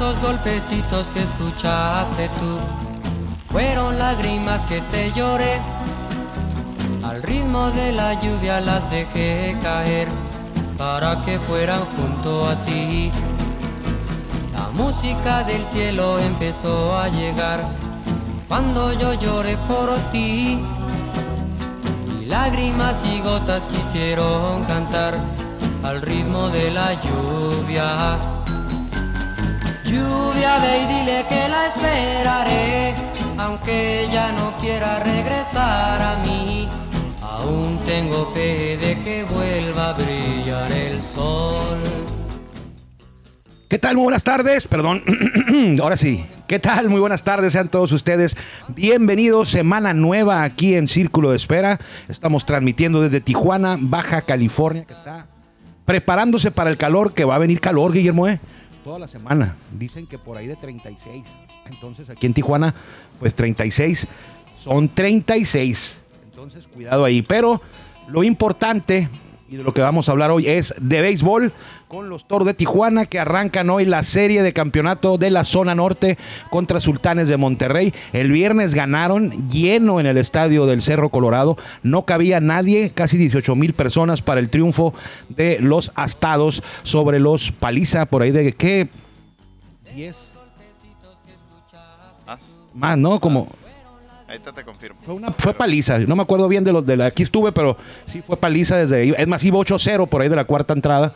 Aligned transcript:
esos 0.00 0.18
golpecitos 0.22 1.06
que 1.08 1.22
escuchaste 1.22 2.30
tú 2.40 2.58
fueron 3.52 3.98
lágrimas 3.98 4.62
que 4.62 4.80
te 4.80 5.12
lloré. 5.12 5.60
Al 7.04 7.22
ritmo 7.22 7.70
de 7.70 7.92
la 7.92 8.14
lluvia 8.14 8.62
las 8.62 8.90
dejé 8.90 9.58
caer 9.62 10.08
para 10.78 11.22
que 11.22 11.38
fueran 11.40 11.82
junto 11.96 12.48
a 12.48 12.54
ti. 12.62 13.12
La 14.54 14.70
música 14.72 15.44
del 15.44 15.66
cielo 15.66 16.18
empezó 16.18 16.98
a 16.98 17.08
llegar 17.08 17.62
cuando 18.48 18.94
yo 18.94 19.12
lloré 19.12 19.58
por 19.68 19.94
ti. 20.12 20.64
Y 22.22 22.24
lágrimas 22.24 22.96
y 23.04 23.20
gotas 23.20 23.66
quisieron 23.66 24.64
cantar 24.64 25.18
al 25.82 26.00
ritmo 26.00 26.48
de 26.48 26.70
la 26.70 26.94
lluvia. 26.94 28.39
Lluvia, 29.90 30.58
ve 30.60 30.82
y 30.82 30.86
dile 30.86 31.26
que 31.28 31.48
la 31.48 31.66
esperaré, 31.66 32.94
aunque 33.36 34.04
ella 34.04 34.30
no 34.30 34.56
quiera 34.58 35.00
regresar 35.00 36.00
a 36.00 36.22
mí. 36.24 36.68
Aún 37.20 37.76
tengo 37.86 38.30
fe 38.32 38.76
de 38.76 39.00
que 39.00 39.24
vuelva 39.24 39.88
a 39.88 39.92
brillar 39.94 40.70
el 40.70 41.02
sol. 41.02 41.78
¿Qué 43.68 43.80
tal? 43.80 43.96
Muy 43.96 44.04
buenas 44.04 44.22
tardes. 44.22 44.68
Perdón. 44.68 45.02
Ahora 45.82 45.96
sí. 45.96 46.24
¿Qué 46.46 46.60
tal? 46.60 46.88
Muy 46.88 47.00
buenas 47.00 47.24
tardes. 47.24 47.52
Sean 47.52 47.68
todos 47.68 47.90
ustedes 47.90 48.36
bienvenidos. 48.68 49.48
Semana 49.48 49.92
nueva 49.92 50.44
aquí 50.44 50.76
en 50.76 50.86
Círculo 50.86 51.30
de 51.30 51.36
Espera. 51.36 51.80
Estamos 52.08 52.44
transmitiendo 52.44 53.00
desde 53.00 53.20
Tijuana, 53.20 53.76
Baja 53.80 54.22
California, 54.22 54.84
que 54.84 54.92
está 54.92 55.26
preparándose 55.84 56.52
para 56.52 56.70
el 56.70 56.76
calor, 56.76 57.12
que 57.12 57.24
va 57.24 57.34
a 57.34 57.38
venir 57.38 57.60
calor, 57.60 57.92
Guillermo, 57.92 58.28
¿eh? 58.28 58.38
Toda 58.90 58.98
la 58.98 59.06
semana. 59.06 59.54
Dicen 59.78 60.08
que 60.08 60.18
por 60.18 60.36
ahí 60.36 60.48
de 60.48 60.56
36. 60.56 61.22
Entonces 61.66 62.10
aquí 62.10 62.26
en 62.26 62.34
Tijuana, 62.34 62.74
pues 63.20 63.36
36 63.36 64.08
son 64.64 64.88
36. 64.88 65.96
Entonces 66.24 66.66
cuidado 66.66 67.04
ahí. 67.04 67.22
Pero 67.22 67.62
lo 68.08 68.24
importante 68.24 69.08
y 69.48 69.58
de 69.58 69.62
lo 69.62 69.72
que 69.72 69.80
vamos 69.80 70.08
a 70.08 70.10
hablar 70.10 70.32
hoy 70.32 70.48
es 70.48 70.74
de 70.80 71.02
béisbol 71.02 71.52
con 71.90 72.08
los 72.08 72.24
Toros 72.24 72.46
de 72.46 72.54
Tijuana 72.54 73.06
que 73.06 73.18
arrancan 73.18 73.68
hoy 73.68 73.84
la 73.84 74.04
serie 74.04 74.44
de 74.44 74.52
campeonato 74.52 75.18
de 75.18 75.28
la 75.28 75.42
zona 75.42 75.74
norte 75.74 76.18
contra 76.48 76.78
Sultanes 76.78 77.26
de 77.26 77.36
Monterrey. 77.36 77.92
El 78.12 78.30
viernes 78.30 78.76
ganaron 78.76 79.48
lleno 79.48 79.98
en 79.98 80.06
el 80.06 80.16
estadio 80.16 80.66
del 80.66 80.82
Cerro 80.82 81.08
Colorado. 81.08 81.58
No 81.82 82.02
cabía 82.02 82.38
nadie, 82.38 82.90
casi 82.90 83.18
18 83.18 83.56
mil 83.56 83.74
personas 83.74 84.22
para 84.22 84.38
el 84.38 84.50
triunfo 84.50 84.94
de 85.30 85.58
los 85.60 85.90
Astados 85.96 86.62
sobre 86.84 87.18
los 87.18 87.50
Paliza, 87.50 88.06
por 88.06 88.22
ahí 88.22 88.30
de 88.30 88.52
qué? 88.52 88.88
10 89.92 90.16
más, 92.72 92.96
¿no? 92.96 93.18
Como 93.18 93.48
Ahorita 94.28 94.52
te 94.52 94.62
confirmo. 94.62 95.00
fue, 95.02 95.14
una, 95.14 95.32
fue 95.32 95.52
paliza, 95.52 95.98
no 95.98 96.14
me 96.14 96.22
acuerdo 96.22 96.46
bien 96.46 96.62
de 96.62 96.72
los 96.72 96.86
de 96.86 96.96
la 96.96 97.06
aquí 97.06 97.24
estuve, 97.24 97.50
pero 97.50 97.76
sí 98.06 98.22
fue 98.22 98.36
paliza 98.36 98.76
desde. 98.76 99.20
Es 99.20 99.26
más, 99.26 99.42
iba 99.42 99.58
8-0 99.58 100.08
por 100.08 100.22
ahí 100.22 100.28
de 100.28 100.36
la 100.36 100.44
cuarta 100.44 100.72
entrada, 100.72 101.12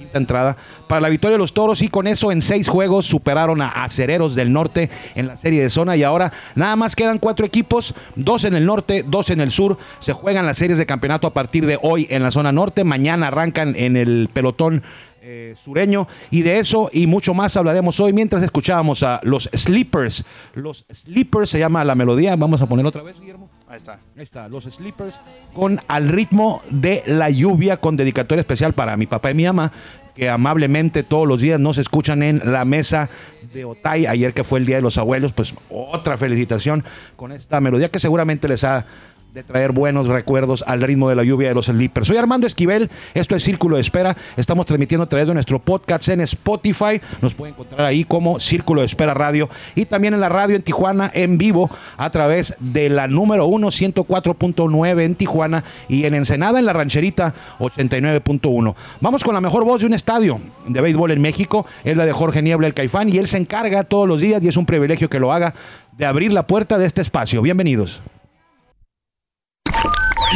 quinta 0.00 0.18
entrada. 0.18 0.56
Para 0.88 1.02
la 1.02 1.08
victoria 1.10 1.34
de 1.34 1.38
los 1.38 1.52
toros 1.52 1.82
y 1.82 1.88
con 1.88 2.06
eso 2.06 2.32
en 2.32 2.40
seis 2.40 2.68
juegos 2.68 3.04
superaron 3.04 3.60
a 3.60 3.68
Acereros 3.68 4.34
del 4.34 4.52
Norte 4.52 4.88
en 5.14 5.26
la 5.26 5.36
serie 5.36 5.60
de 5.60 5.68
zona 5.68 5.94
y 5.94 6.02
ahora 6.02 6.32
nada 6.54 6.74
más 6.74 6.96
quedan 6.96 7.18
cuatro 7.18 7.44
equipos, 7.44 7.94
dos 8.16 8.44
en 8.44 8.54
el 8.54 8.64
norte, 8.64 9.04
dos 9.06 9.28
en 9.28 9.40
el 9.40 9.50
sur. 9.50 9.76
Se 9.98 10.14
juegan 10.14 10.46
las 10.46 10.56
series 10.56 10.78
de 10.78 10.86
campeonato 10.86 11.26
a 11.26 11.34
partir 11.34 11.66
de 11.66 11.78
hoy 11.82 12.06
en 12.08 12.22
la 12.22 12.30
zona 12.30 12.50
norte. 12.50 12.82
Mañana 12.82 13.28
arrancan 13.28 13.76
en 13.76 13.96
el 13.96 14.30
pelotón 14.32 14.82
eh, 15.22 15.54
sureño 15.62 16.08
y 16.30 16.40
de 16.40 16.58
eso 16.58 16.88
y 16.94 17.06
mucho 17.06 17.34
más 17.34 17.54
hablaremos 17.58 18.00
hoy 18.00 18.14
mientras 18.14 18.42
escuchábamos 18.42 19.02
a 19.02 19.20
los 19.22 19.50
Sleepers. 19.52 20.24
Los 20.54 20.86
Sleepers 20.90 21.50
se 21.50 21.58
llama 21.58 21.84
la 21.84 21.94
melodía. 21.94 22.36
Vamos 22.36 22.62
a 22.62 22.66
poner 22.66 22.86
otra 22.86 23.02
vez, 23.02 23.20
Guillermo. 23.20 23.50
Ahí 23.70 23.76
está. 23.76 24.00
Ahí 24.16 24.24
está, 24.24 24.48
los 24.48 24.64
Sleepers 24.64 25.20
con 25.54 25.80
Al 25.86 26.08
ritmo 26.08 26.60
de 26.70 27.04
la 27.06 27.30
lluvia 27.30 27.76
con 27.76 27.96
dedicatoria 27.96 28.40
especial 28.40 28.72
para 28.72 28.96
mi 28.96 29.06
papá 29.06 29.30
y 29.30 29.34
mi 29.34 29.44
mamá 29.44 29.70
que 30.16 30.28
amablemente 30.28 31.04
todos 31.04 31.28
los 31.28 31.40
días 31.40 31.60
nos 31.60 31.78
escuchan 31.78 32.24
en 32.24 32.42
la 32.44 32.64
mesa 32.64 33.08
de 33.54 33.64
Otay. 33.64 34.06
Ayer 34.06 34.34
que 34.34 34.42
fue 34.42 34.58
el 34.58 34.66
Día 34.66 34.76
de 34.76 34.82
los 34.82 34.98
Abuelos, 34.98 35.32
pues 35.32 35.54
otra 35.70 36.16
felicitación 36.16 36.82
con 37.14 37.30
esta 37.30 37.60
melodía 37.60 37.90
que 37.90 38.00
seguramente 38.00 38.48
les 38.48 38.64
ha 38.64 38.86
de 39.32 39.44
traer 39.44 39.70
buenos 39.70 40.08
recuerdos 40.08 40.64
al 40.66 40.80
ritmo 40.80 41.08
de 41.08 41.14
la 41.14 41.22
lluvia 41.22 41.48
de 41.48 41.54
los 41.54 41.66
Sleepers. 41.66 42.08
Soy 42.08 42.16
Armando 42.16 42.48
Esquivel, 42.48 42.90
esto 43.14 43.36
es 43.36 43.44
Círculo 43.44 43.76
de 43.76 43.82
Espera, 43.82 44.16
estamos 44.36 44.66
transmitiendo 44.66 45.04
a 45.04 45.08
través 45.08 45.28
de 45.28 45.34
nuestro 45.34 45.60
podcast 45.60 46.08
en 46.08 46.20
Spotify, 46.22 47.00
nos 47.22 47.34
pueden 47.34 47.54
encontrar 47.54 47.86
ahí 47.86 48.02
como 48.02 48.40
Círculo 48.40 48.80
de 48.80 48.86
Espera 48.86 49.14
Radio 49.14 49.48
y 49.76 49.84
también 49.84 50.14
en 50.14 50.20
la 50.20 50.28
radio 50.28 50.56
en 50.56 50.62
Tijuana 50.62 51.12
en 51.14 51.38
vivo 51.38 51.70
a 51.96 52.10
través 52.10 52.56
de 52.58 52.88
la 52.88 53.06
número 53.06 53.46
1 53.46 53.68
104.9 53.68 55.02
en 55.02 55.14
Tijuana 55.14 55.62
y 55.88 56.06
en 56.06 56.14
Ensenada 56.14 56.58
en 56.58 56.66
la 56.66 56.72
rancherita 56.72 57.32
89.1. 57.60 58.74
Vamos 59.00 59.22
con 59.22 59.34
la 59.34 59.40
mejor 59.40 59.64
voz 59.64 59.80
de 59.80 59.86
un 59.86 59.94
estadio 59.94 60.40
de 60.66 60.80
béisbol 60.80 61.12
en 61.12 61.20
México, 61.20 61.66
es 61.84 61.96
la 61.96 62.04
de 62.04 62.12
Jorge 62.12 62.42
Niebla 62.42 62.66
el 62.66 62.74
Caifán 62.74 63.08
y 63.08 63.18
él 63.18 63.28
se 63.28 63.36
encarga 63.36 63.84
todos 63.84 64.08
los 64.08 64.20
días 64.20 64.42
y 64.42 64.48
es 64.48 64.56
un 64.56 64.66
privilegio 64.66 65.08
que 65.08 65.20
lo 65.20 65.32
haga 65.32 65.54
de 65.96 66.04
abrir 66.04 66.32
la 66.32 66.48
puerta 66.48 66.78
de 66.78 66.86
este 66.86 67.00
espacio. 67.00 67.42
Bienvenidos. 67.42 68.02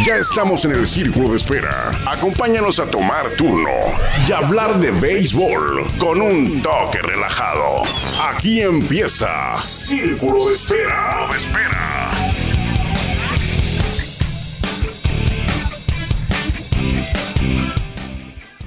Ya 0.03 0.16
estamos 0.16 0.65
en 0.65 0.72
el 0.72 0.88
círculo 0.88 1.31
de 1.31 1.37
espera. 1.37 1.93
Acompáñanos 2.05 2.81
a 2.81 2.91
tomar 2.91 3.31
turno 3.37 3.71
y 4.28 4.32
hablar 4.32 4.81
de 4.81 4.91
béisbol 4.91 5.87
con 5.99 6.21
un 6.21 6.60
toque 6.60 6.99
relajado. 7.00 7.84
Aquí 8.28 8.60
empieza 8.60 9.54
Círculo 9.54 10.49
de 10.49 10.54
Espera. 10.54 11.28
De 11.31 11.37
espera. 11.37 12.10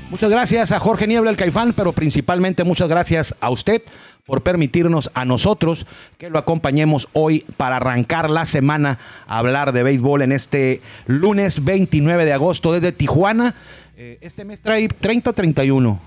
Muchas 0.10 0.30
gracias 0.30 0.72
a 0.72 0.80
Jorge 0.80 1.06
Niebla, 1.08 1.30
el 1.30 1.38
Caifán, 1.38 1.74
pero 1.74 1.92
principalmente 1.92 2.64
muchas 2.64 2.88
gracias 2.88 3.36
a 3.42 3.50
usted 3.50 3.84
por 4.28 4.44
permitirnos 4.44 5.10
a 5.16 5.26
nosotros 5.26 5.88
que 6.20 6.30
lo 6.30 6.38
acompañemos 6.38 7.08
hoy 7.14 7.46
para 7.56 7.78
arrancar 7.78 8.30
la 8.30 8.46
semana 8.46 9.00
a 9.26 9.40
hablar 9.40 9.72
de 9.72 9.84
béisbol 9.84 10.22
en 10.22 10.34
este 10.34 10.82
lunes 11.08 11.64
29 11.64 12.26
de 12.26 12.34
agosto 12.34 12.74
desde 12.74 12.92
Tijuana. 12.92 13.56
Eh, 13.96 14.18
este 14.22 14.44
mes 14.44 14.60
trae 14.60 14.90
30 14.90 15.30
o 15.30 15.34
31. 15.34 16.00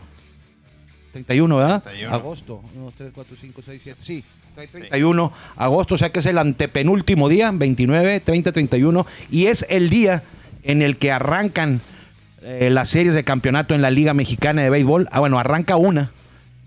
31, 1.13 1.57
¿verdad? 1.57 1.83
31. 1.83 2.15
Agosto. 2.15 2.63
1, 2.77 2.93
3, 2.97 3.11
4, 3.15 3.37
5, 3.41 3.63
6, 3.65 3.81
7. 3.83 4.01
Sí, 4.03 4.25
trae 4.55 4.69
31 4.69 5.33
agosto, 5.57 5.95
o 5.95 5.99
sea 5.99 6.13
que 6.13 6.19
es 6.21 6.27
el 6.27 6.37
antepenúltimo 6.37 7.31
día, 7.31 7.51
29, 7.53 8.21
30, 8.21 8.53
31. 8.53 9.07
Y 9.31 9.47
es 9.47 9.65
el 9.71 9.89
día 9.89 10.23
en 10.63 10.83
el 10.83 10.99
que 10.99 11.11
arrancan 11.11 11.81
eh, 12.43 12.69
las 12.71 12.91
series 12.91 13.15
de 13.15 13.25
campeonato 13.25 13.75
en 13.75 13.81
la 13.81 13.91
Liga 13.91 14.13
Mexicana 14.13 14.63
de 14.63 14.69
Béisbol. 14.69 15.09
Ah, 15.11 15.21
bueno, 15.21 15.39
arranca 15.39 15.77
una 15.77 16.11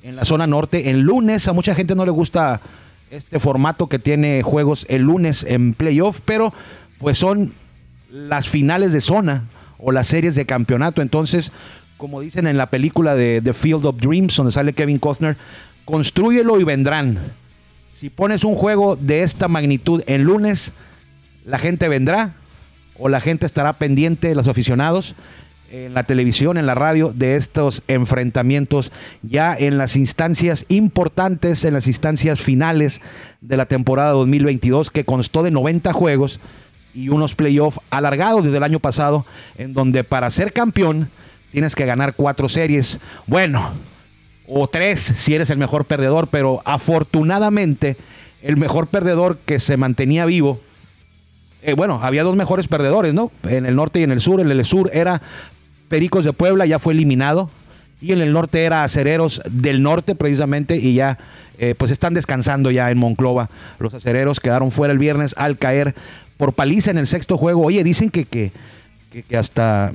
en 0.04 0.18
la 0.18 0.26
zona 0.26 0.46
norte. 0.46 0.90
En 0.90 1.02
lunes, 1.02 1.48
a 1.48 1.54
mucha 1.54 1.74
gente 1.74 1.96
no 1.96 2.06
le 2.06 2.12
gusta 2.12 2.62
este 3.10 3.40
formato 3.40 3.88
que 3.88 4.00
tiene 4.00 4.44
juegos 4.44 4.86
el 4.90 5.04
lunes 5.04 5.46
en 5.48 5.74
playoff, 5.74 6.20
pero 6.26 6.54
pues 7.00 7.18
son 7.18 7.54
las 8.12 8.48
finales 8.48 8.94
de 8.94 9.02
zona 9.02 9.46
o 9.80 9.92
las 9.92 10.08
series 10.08 10.36
de 10.36 10.46
campeonato. 10.46 11.02
Entonces, 11.02 11.52
como 11.98 12.20
dicen 12.20 12.48
en 12.48 12.58
la 12.58 12.70
película 12.70 13.16
de 13.16 13.42
The 13.42 13.54
Field 13.54 13.86
of 13.86 13.98
Dreams, 13.98 14.36
donde 14.36 14.52
sale 14.52 14.74
Kevin 14.74 15.00
Costner, 15.00 15.38
construyelo 15.86 16.60
y 16.60 16.64
vendrán. 16.64 17.18
Si 17.98 18.10
pones 18.10 18.44
un 18.44 18.56
juego 18.56 18.98
de 18.98 19.24
esta 19.24 19.48
magnitud 19.48 20.04
en 20.06 20.24
lunes, 20.24 20.74
la 21.46 21.58
gente 21.58 21.88
vendrá 21.88 22.34
o 23.00 23.08
la 23.08 23.22
gente 23.22 23.46
estará 23.46 23.74
pendiente, 23.74 24.36
los 24.36 24.48
aficionados, 24.48 25.16
en 25.74 25.96
la 25.96 26.04
televisión, 26.04 26.58
en 26.58 26.68
la 26.68 26.76
radio, 26.76 27.12
de 27.16 27.36
estos 27.36 27.82
enfrentamientos 27.88 28.92
ya 29.24 29.56
en 29.58 29.80
las 29.80 29.96
instancias 29.96 30.68
importantes, 30.70 31.66
en 31.66 31.74
las 31.74 31.88
instancias 31.88 32.42
finales 32.42 33.02
de 33.42 33.58
la 33.58 33.66
temporada 33.66 34.12
2022, 34.12 34.92
que 34.92 35.04
constó 35.04 35.42
de 35.42 35.50
90 35.50 35.92
juegos 35.92 36.40
y 36.94 37.10
unos 37.10 37.34
playoffs 37.34 37.80
alargados 37.90 38.44
desde 38.44 38.58
el 38.58 38.64
año 38.64 38.80
pasado, 38.80 39.26
en 39.58 39.74
donde 39.74 40.04
para 40.04 40.30
ser 40.30 40.54
campeón 40.54 41.10
tienes 41.52 41.74
que 41.74 41.88
ganar 41.88 42.14
cuatro 42.14 42.50
series. 42.50 43.00
Bueno, 43.26 43.72
o 44.48 44.68
tres 44.68 45.02
si 45.02 45.34
eres 45.34 45.50
el 45.50 45.58
mejor 45.58 45.86
perdedor, 45.86 46.28
pero 46.28 46.62
afortunadamente 46.66 47.98
el 48.44 48.58
mejor 48.58 48.90
perdedor 48.90 49.40
que 49.44 49.58
se 49.58 49.76
mantenía 49.78 50.26
vivo 50.26 50.60
eh, 51.66 51.74
bueno, 51.76 52.02
había 52.04 52.24
dos 52.24 52.36
mejores 52.36 52.68
perdedores, 52.68 53.14
¿no? 53.14 53.32
En 53.48 53.66
el 53.66 53.76
norte 53.76 54.02
y 54.02 54.04
en 54.04 54.12
el 54.12 54.20
sur. 54.20 54.42
En 54.42 54.52
el 54.52 54.66
sur 54.66 54.90
era 54.94 55.22
Pericos 55.94 56.26
de 56.26 56.34
Puebla, 56.34 56.66
ya 56.66 56.80
fue 56.80 56.94
eliminado. 56.94 57.52
Y 58.02 58.14
en 58.14 58.22
el 58.22 58.34
norte 58.34 58.64
era 58.64 58.84
Acereros 58.84 59.44
del 59.48 59.84
Norte, 59.84 60.16
precisamente, 60.16 60.76
y 60.76 60.96
ya 60.96 61.20
eh, 61.60 61.76
pues 61.78 61.92
están 61.92 62.16
descansando 62.16 62.72
ya 62.72 62.90
en 62.90 62.98
Monclova. 62.98 63.52
Los 63.78 63.94
acereros 63.94 64.40
quedaron 64.40 64.72
fuera 64.72 64.92
el 64.92 64.98
viernes 64.98 65.36
al 65.38 65.60
caer 65.60 65.94
por 66.38 66.54
paliza 66.54 66.90
en 66.90 66.98
el 66.98 67.06
sexto 67.06 67.38
juego. 67.38 67.62
Oye, 67.64 67.84
dicen 67.84 68.10
que, 68.10 68.26
que, 68.26 68.52
que- 69.12 69.22
que 69.22 69.38
hasta 69.38 69.92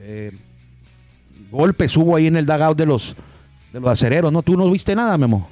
eh, 0.00 0.32
golpes 1.50 1.94
hubo 1.98 2.16
ahí 2.16 2.26
en 2.26 2.36
el 2.38 2.46
dugout 2.46 2.78
de 2.78 2.86
los, 2.86 3.14
de 3.74 3.80
los 3.80 3.90
acereros, 3.90 4.32
¿no? 4.32 4.42
¿Tú 4.42 4.56
no 4.56 4.70
viste 4.70 4.94
nada, 4.94 5.18
Memo? 5.18 5.46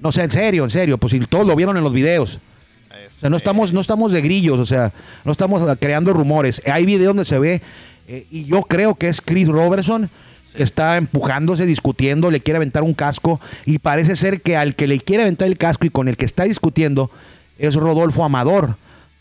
No 0.00 0.12
sé, 0.12 0.22
en 0.24 0.30
serio, 0.30 0.64
en 0.64 0.70
serio, 0.70 0.98
pues 0.98 1.12
si 1.12 1.20
todos 1.20 1.46
lo 1.46 1.56
vieron 1.56 1.78
en 1.78 1.82
los 1.82 1.94
videos. 1.94 2.34
O 2.36 3.20
sea, 3.20 3.30
no 3.30 3.36
este, 3.36 3.48
estamos, 3.48 3.72
no 3.72 3.80
estamos 3.80 4.12
de 4.12 4.20
grillos, 4.20 4.60
o 4.60 4.66
sea, 4.66 4.92
no 5.24 5.32
estamos 5.32 5.76
creando 5.80 6.12
rumores. 6.12 6.60
Hay 6.70 6.84
videos 6.84 7.08
donde 7.16 7.24
se 7.24 7.38
ve, 7.38 7.62
eh, 8.08 8.26
y 8.30 8.44
yo 8.46 8.62
creo 8.62 8.94
que 8.96 9.08
es 9.08 9.20
Chris 9.20 9.46
Robertson, 9.48 10.10
que 10.56 10.62
está 10.62 10.96
empujándose, 10.96 11.66
discutiendo, 11.66 12.30
le 12.30 12.40
quiere 12.40 12.56
aventar 12.56 12.82
un 12.82 12.94
casco, 12.94 13.38
y 13.66 13.78
parece 13.78 14.16
ser 14.16 14.40
que 14.40 14.56
al 14.56 14.74
que 14.74 14.86
le 14.86 14.98
quiere 14.98 15.22
aventar 15.24 15.46
el 15.46 15.58
casco 15.58 15.86
y 15.86 15.90
con 15.90 16.08
el 16.08 16.16
que 16.16 16.24
está 16.24 16.44
discutiendo 16.44 17.10
es 17.58 17.74
Rodolfo 17.74 18.24
Amador. 18.24 18.76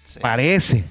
Sí. 0.06 0.20
Parece. 0.22 0.86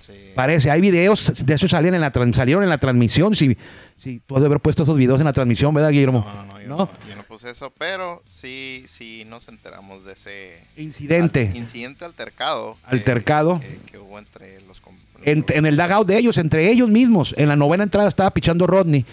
sí. 0.00 0.12
Parece, 0.34 0.70
hay 0.70 0.80
videos 0.82 1.44
de 1.44 1.54
eso 1.54 1.66
salieron 1.68 1.94
en 1.94 2.00
la 2.02 2.12
salieron 2.34 2.62
en 2.62 2.68
la 2.68 2.78
transmisión. 2.78 3.34
Si, 3.34 3.56
si 3.96 4.20
tú 4.26 4.36
has 4.36 4.42
de 4.42 4.46
haber 4.46 4.60
puesto 4.60 4.82
esos 4.82 4.96
videos 4.96 5.20
en 5.20 5.26
la 5.26 5.32
transmisión, 5.32 5.72
¿verdad, 5.72 5.90
Guillermo? 5.90 6.24
No, 6.28 6.34
no, 6.44 6.52
no, 6.52 6.60
yo 6.60 6.68
¿No? 6.68 6.76
no, 6.76 6.90
yo 7.08 7.16
no 7.16 7.22
puse 7.22 7.48
eso, 7.50 7.72
pero 7.76 8.22
sí, 8.28 8.84
sí 8.86 9.24
nos 9.26 9.48
enteramos 9.48 10.04
de 10.04 10.12
ese 10.12 10.58
Incidente. 10.76 11.48
al- 11.50 11.56
incidente 11.56 12.04
altercado. 12.04 12.76
Altercado. 12.84 13.58
Que, 13.58 13.78
que 13.90 13.98
hubo 13.98 14.18
entre 14.18 14.60
los 14.68 14.80
com- 14.80 14.94
En, 15.24 15.44
en 15.48 15.66
el 15.66 15.76
dugout 15.76 16.06
de 16.06 16.16
ellos, 16.18 16.38
entre 16.38 16.70
ellos 16.70 16.88
mismos. 16.88 17.34
En 17.38 17.48
la 17.48 17.56
novena 17.56 17.84
entrada 17.84 18.08
estaba 18.08 18.30
pichando 18.30 18.66
Rodney 18.66 19.04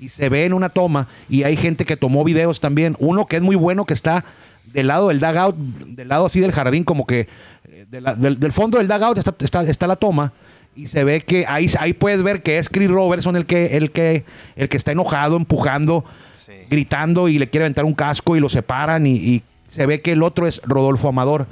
y 0.00 0.08
se 0.08 0.28
ve 0.28 0.44
en 0.44 0.52
una 0.52 0.68
toma 0.70 1.08
y 1.30 1.44
hay 1.44 1.56
gente 1.56 1.84
que 1.84 1.96
tomó 1.96 2.24
videos 2.24 2.60
también. 2.60 2.96
Uno 2.98 3.26
que 3.26 3.36
es 3.36 3.42
muy 3.42 3.56
bueno 3.56 3.84
que 3.84 3.94
está 3.94 4.24
del 4.72 4.88
lado 4.88 5.08
del 5.08 5.20
dugout, 5.20 5.56
del 5.56 6.08
lado 6.08 6.26
así 6.26 6.40
del 6.40 6.52
jardín, 6.52 6.82
como 6.84 7.06
que 7.06 7.28
eh, 7.68 7.86
de 7.90 8.00
la- 8.00 8.14
del, 8.14 8.38
del 8.40 8.52
fondo 8.52 8.78
del 8.78 8.88
dugout 8.88 9.18
está, 9.18 9.34
está, 9.40 9.62
está 9.62 9.86
la 9.86 9.96
toma 9.96 10.32
y 10.74 10.86
se 10.86 11.04
ve 11.04 11.20
que 11.20 11.44
ahí, 11.46 11.68
ahí 11.78 11.92
puedes 11.92 12.22
ver 12.22 12.42
que 12.42 12.58
es 12.58 12.68
Chris 12.68 12.88
Robertson 12.88 13.36
el 13.36 13.44
que, 13.46 13.76
el 13.76 13.90
que, 13.92 14.24
el 14.56 14.68
que 14.68 14.76
está 14.76 14.92
enojado, 14.92 15.36
empujando, 15.36 16.04
Sí. 16.44 16.52
gritando 16.68 17.28
y 17.28 17.38
le 17.38 17.48
quiere 17.48 17.66
aventar 17.66 17.84
un 17.84 17.94
casco 17.94 18.36
y 18.36 18.40
lo 18.40 18.48
separan 18.48 19.06
y, 19.06 19.12
y 19.14 19.42
se 19.68 19.86
ve 19.86 20.00
que 20.00 20.10
el 20.12 20.24
otro 20.24 20.48
es 20.48 20.60
Rodolfo 20.64 21.08
Amador. 21.08 21.46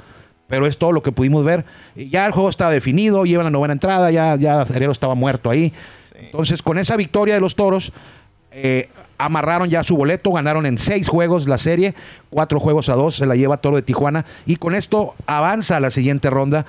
Pero 0.51 0.67
es 0.67 0.77
todo 0.77 0.91
lo 0.91 1.01
que 1.01 1.13
pudimos 1.13 1.45
ver. 1.45 1.63
Ya 1.95 2.25
el 2.25 2.33
juego 2.33 2.49
está 2.49 2.69
definido, 2.69 3.23
lleva 3.23 3.45
la 3.45 3.49
novena 3.49 3.71
entrada, 3.71 4.11
ya, 4.11 4.35
ya 4.35 4.63
estaba 4.63 5.15
muerto 5.15 5.49
ahí. 5.49 5.71
Sí. 6.03 6.15
Entonces, 6.19 6.61
con 6.61 6.77
esa 6.77 6.97
victoria 6.97 7.35
de 7.35 7.39
los 7.39 7.55
toros, 7.55 7.93
eh, 8.51 8.89
amarraron 9.17 9.69
ya 9.69 9.81
su 9.81 9.95
boleto, 9.95 10.33
ganaron 10.33 10.65
en 10.65 10.77
seis 10.77 11.07
juegos 11.07 11.47
la 11.47 11.57
serie, 11.57 11.95
cuatro 12.29 12.59
juegos 12.59 12.89
a 12.89 12.95
dos, 12.95 13.15
se 13.15 13.25
la 13.25 13.37
lleva 13.37 13.61
Toro 13.61 13.77
de 13.77 13.81
Tijuana. 13.81 14.25
Y 14.45 14.57
con 14.57 14.75
esto 14.75 15.15
avanza 15.25 15.77
a 15.77 15.79
la 15.79 15.89
siguiente 15.89 16.29
ronda, 16.29 16.65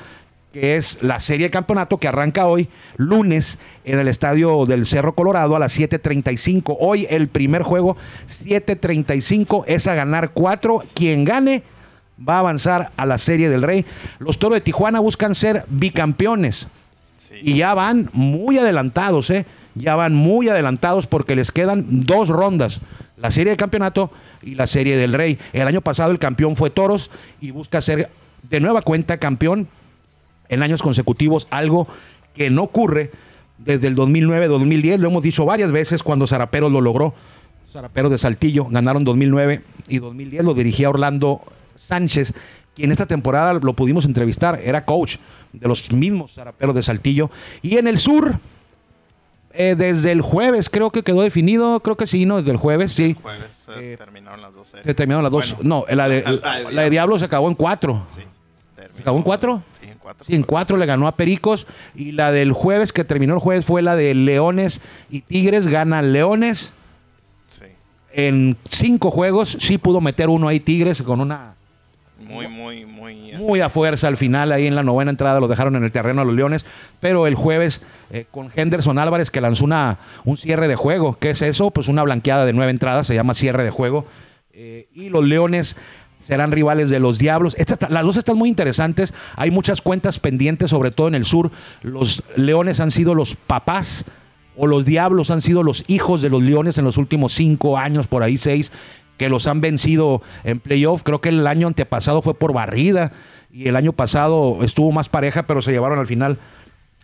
que 0.52 0.76
es 0.76 0.98
la 1.02 1.18
serie 1.18 1.48
de 1.48 1.50
campeonato 1.50 1.98
que 1.98 2.06
arranca 2.06 2.46
hoy, 2.46 2.68
lunes, 2.96 3.58
en 3.84 3.98
el 3.98 4.06
estadio 4.06 4.64
del 4.64 4.86
Cerro 4.86 5.16
Colorado 5.16 5.56
a 5.56 5.58
las 5.58 5.76
7:35. 5.76 6.76
Hoy 6.78 7.04
el 7.10 7.26
primer 7.26 7.64
juego, 7.64 7.96
7:35, 8.26 9.64
es 9.66 9.88
a 9.88 9.94
ganar 9.94 10.30
cuatro. 10.30 10.84
Quien 10.94 11.24
gane 11.24 11.64
va 12.18 12.36
a 12.36 12.38
avanzar 12.40 12.92
a 12.96 13.06
la 13.06 13.18
serie 13.18 13.48
del 13.48 13.62
Rey. 13.62 13.84
Los 14.18 14.38
Toros 14.38 14.56
de 14.56 14.60
Tijuana 14.60 15.00
buscan 15.00 15.34
ser 15.34 15.64
bicampeones. 15.68 16.66
Sí. 17.16 17.34
Y 17.42 17.56
ya 17.56 17.74
van 17.74 18.10
muy 18.12 18.58
adelantados, 18.58 19.30
¿eh? 19.30 19.46
Ya 19.74 19.96
van 19.96 20.14
muy 20.14 20.48
adelantados 20.48 21.06
porque 21.06 21.34
les 21.34 21.50
quedan 21.50 22.04
dos 22.04 22.28
rondas. 22.28 22.80
La 23.16 23.30
serie 23.30 23.52
de 23.52 23.56
campeonato 23.56 24.10
y 24.42 24.54
la 24.54 24.66
serie 24.66 24.96
del 24.96 25.12
rey. 25.12 25.38
El 25.52 25.66
año 25.66 25.80
pasado 25.80 26.10
el 26.10 26.18
campeón 26.18 26.56
fue 26.56 26.70
Toros 26.70 27.10
y 27.40 27.50
busca 27.52 27.80
ser 27.80 28.10
de 28.48 28.60
nueva 28.60 28.82
cuenta 28.82 29.18
campeón 29.18 29.68
en 30.48 30.62
años 30.62 30.82
consecutivos, 30.82 31.46
algo 31.50 31.88
que 32.34 32.50
no 32.50 32.64
ocurre 32.64 33.10
desde 33.58 33.88
el 33.88 33.96
2009-2010. 33.96 34.98
Lo 34.98 35.08
hemos 35.08 35.22
dicho 35.22 35.44
varias 35.44 35.72
veces 35.72 36.02
cuando 36.02 36.26
Zaraperos 36.26 36.70
lo 36.70 36.80
logró. 36.80 37.14
Zaraperos 37.70 38.10
de 38.10 38.18
Saltillo 38.18 38.66
ganaron 38.66 39.04
2009 39.04 39.62
y 39.88 39.98
2010. 39.98 40.44
Lo 40.44 40.54
dirigía 40.54 40.90
Orlando 40.90 41.40
Sánchez, 41.82 42.32
quien 42.74 42.90
esta 42.92 43.06
temporada 43.06 43.52
lo 43.54 43.72
pudimos 43.74 44.04
entrevistar. 44.04 44.60
Era 44.62 44.84
coach 44.84 45.16
de 45.52 45.68
los 45.68 45.90
mismos 45.92 46.32
Zaraperos 46.34 46.74
de 46.74 46.82
Saltillo. 46.82 47.30
Y 47.60 47.76
en 47.76 47.86
el 47.86 47.98
sur, 47.98 48.38
eh, 49.52 49.74
desde 49.76 50.12
el 50.12 50.22
jueves 50.22 50.70
creo 50.70 50.90
que 50.90 51.02
quedó 51.02 51.22
definido. 51.22 51.80
Creo 51.80 51.96
que 51.96 52.06
sí, 52.06 52.24
¿no? 52.24 52.38
Desde 52.38 52.52
el 52.52 52.56
jueves, 52.56 52.92
sí. 52.92 53.16
Jueves 53.20 53.66
eh, 53.76 53.92
Eh, 53.92 53.96
terminaron 53.98 54.40
las 54.40 54.54
dos 54.54 54.68
series. 54.68 54.86
Se 54.86 54.94
terminaron 54.94 55.22
las 55.22 55.32
dos. 55.32 55.56
Bueno, 55.56 55.84
no, 55.86 55.94
la 55.94 56.08
de, 56.08 56.22
la 56.42 56.58
de 56.60 56.72
la 56.72 56.82
de 56.82 56.90
Diablo 56.90 57.18
se 57.18 57.26
acabó 57.26 57.48
en 57.48 57.54
cuatro. 57.54 58.06
Sí. 58.08 58.22
terminó- 58.76 59.00
acabó 59.00 59.16
en 59.18 59.22
cuatro? 59.24 59.62
Sí, 59.78 59.86
en 59.88 59.98
cuatro. 59.98 60.24
Sí, 60.26 60.34
en 60.34 60.42
cuatro 60.42 60.76
le 60.78 60.86
ganó 60.86 61.06
a 61.06 61.16
Pericos. 61.16 61.66
Y 61.94 62.12
la 62.12 62.32
del 62.32 62.52
jueves, 62.52 62.92
que 62.92 63.04
terminó 63.04 63.34
el 63.34 63.40
jueves, 63.40 63.66
fue 63.66 63.82
la 63.82 63.94
de 63.96 64.14
Leones 64.14 64.80
y 65.10 65.20
Tigres. 65.20 65.68
Gana 65.68 66.00
Leones 66.00 66.72
Sí. 67.50 67.66
en 68.14 68.56
cinco 68.70 69.10
juegos. 69.10 69.58
Sí 69.60 69.76
pudo 69.76 70.00
meter 70.00 70.30
uno 70.30 70.48
ahí 70.48 70.60
Tigres 70.60 71.02
con 71.02 71.20
una 71.20 71.51
Muy, 72.18 72.46
muy, 72.46 72.86
muy. 72.86 73.32
muy 73.38 73.60
a 73.60 73.68
fuerza 73.68 74.06
al 74.06 74.16
final. 74.16 74.52
Ahí 74.52 74.66
en 74.66 74.74
la 74.76 74.82
novena 74.84 75.10
entrada 75.10 75.40
lo 75.40 75.48
dejaron 75.48 75.74
en 75.76 75.82
el 75.84 75.90
terreno 75.90 76.22
a 76.22 76.24
los 76.24 76.34
Leones. 76.34 76.64
Pero 77.00 77.26
el 77.26 77.34
jueves 77.34 77.82
eh, 78.10 78.26
con 78.30 78.48
Henderson 78.54 78.98
Álvarez 78.98 79.30
que 79.30 79.40
lanzó 79.40 79.64
una, 79.64 79.98
un 80.24 80.36
cierre 80.36 80.68
de 80.68 80.76
juego. 80.76 81.18
¿Qué 81.18 81.30
es 81.30 81.42
eso? 81.42 81.70
Pues 81.72 81.88
una 81.88 82.02
blanqueada 82.04 82.46
de 82.46 82.52
nueve 82.52 82.70
entradas. 82.70 83.06
Se 83.08 83.14
llama 83.14 83.34
cierre 83.34 83.64
de 83.64 83.70
juego. 83.70 84.04
Eh, 84.52 84.86
y 84.94 85.08
los 85.08 85.24
Leones 85.24 85.76
serán 86.20 86.52
rivales 86.52 86.90
de 86.90 87.00
los 87.00 87.18
Diablos. 87.18 87.56
Estas- 87.58 87.90
las 87.90 88.04
dos 88.04 88.16
están 88.16 88.36
muy 88.36 88.48
interesantes. 88.48 89.12
Hay 89.34 89.50
muchas 89.50 89.82
cuentas 89.82 90.20
pendientes, 90.20 90.70
sobre 90.70 90.92
todo 90.92 91.08
en 91.08 91.16
el 91.16 91.24
sur. 91.24 91.50
Los 91.82 92.22
Leones 92.36 92.78
han 92.78 92.92
sido 92.92 93.16
los 93.16 93.34
papás 93.34 94.04
o 94.56 94.68
los 94.68 94.84
Diablos 94.84 95.30
han 95.32 95.40
sido 95.42 95.62
los 95.64 95.82
hijos 95.88 96.22
de 96.22 96.28
los 96.30 96.42
Leones 96.42 96.78
en 96.78 96.84
los 96.84 96.98
últimos 96.98 97.32
cinco 97.32 97.78
años, 97.78 98.06
por 98.06 98.22
ahí 98.22 98.36
seis, 98.36 98.70
que 99.22 99.28
los 99.28 99.46
han 99.46 99.60
vencido 99.60 100.20
en 100.42 100.58
playoff. 100.58 101.04
Creo 101.04 101.20
que 101.20 101.28
el 101.28 101.46
año 101.46 101.68
antepasado 101.68 102.22
fue 102.22 102.34
por 102.34 102.52
barrida 102.52 103.12
y 103.52 103.68
el 103.68 103.76
año 103.76 103.92
pasado 103.92 104.58
estuvo 104.62 104.90
más 104.90 105.08
pareja, 105.08 105.46
pero 105.46 105.62
se 105.62 105.70
llevaron 105.70 106.00
al 106.00 106.08
final 106.08 106.38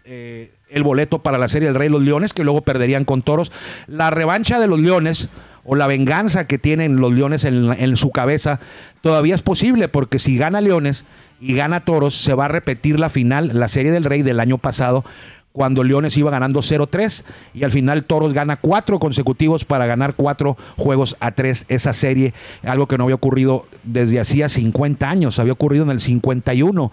eh, 0.05 0.51
el 0.69 0.83
boleto 0.83 1.23
para 1.23 1.39
la 1.39 1.47
serie 1.47 1.69
del 1.69 1.77
Rey 1.77 1.89
los 1.89 2.03
Leones, 2.03 2.33
que 2.33 2.43
luego 2.43 2.63
perderían 2.63 3.05
con 3.05 3.23
Toros. 3.23 3.53
La 3.87 4.11
revancha 4.11 4.59
de 4.59 4.67
los 4.67 4.81
Leones 4.81 5.29
o 5.63 5.77
la 5.77 5.87
venganza 5.87 6.49
que 6.49 6.59
tienen 6.59 6.97
los 6.97 7.13
Leones 7.13 7.45
en, 7.45 7.73
en 7.73 7.97
su 7.97 8.11
cabeza 8.11 8.59
todavía 9.01 9.37
es 9.37 9.43
posible, 9.43 9.87
porque 9.87 10.19
si 10.19 10.37
gana 10.37 10.61
Leones 10.61 11.05
y 11.41 11.55
gana 11.55 11.85
Toros, 11.85 12.17
se 12.17 12.35
va 12.35 12.47
a 12.47 12.49
repetir 12.49 12.99
la 12.99 13.11
final, 13.11 13.53
la 13.55 13.69
serie 13.69 13.93
del 13.93 14.03
Rey 14.03 14.23
del 14.23 14.41
año 14.41 14.59
pasado, 14.59 15.05
cuando 15.53 15.83
Leones 15.83 16.17
iba 16.17 16.31
ganando 16.31 16.61
0-3 16.61 17.25
y 17.55 17.65
al 17.65 17.71
final 17.71 18.05
Toros 18.05 18.33
gana 18.33 18.59
cuatro 18.59 18.99
consecutivos 18.99 19.65
para 19.65 19.87
ganar 19.87 20.15
cuatro 20.15 20.57
juegos 20.77 21.17
a 21.21 21.33
tres 21.33 21.65
esa 21.69 21.93
serie, 21.93 22.35
algo 22.63 22.87
que 22.87 22.99
no 22.99 23.05
había 23.05 23.17
ocurrido 23.17 23.67
desde 23.83 24.21
hacía 24.21 24.49
50 24.49 25.09
años, 25.09 25.39
había 25.39 25.55
ocurrido 25.55 25.85
en 25.85 25.91
el 25.91 26.01
51 26.01 26.93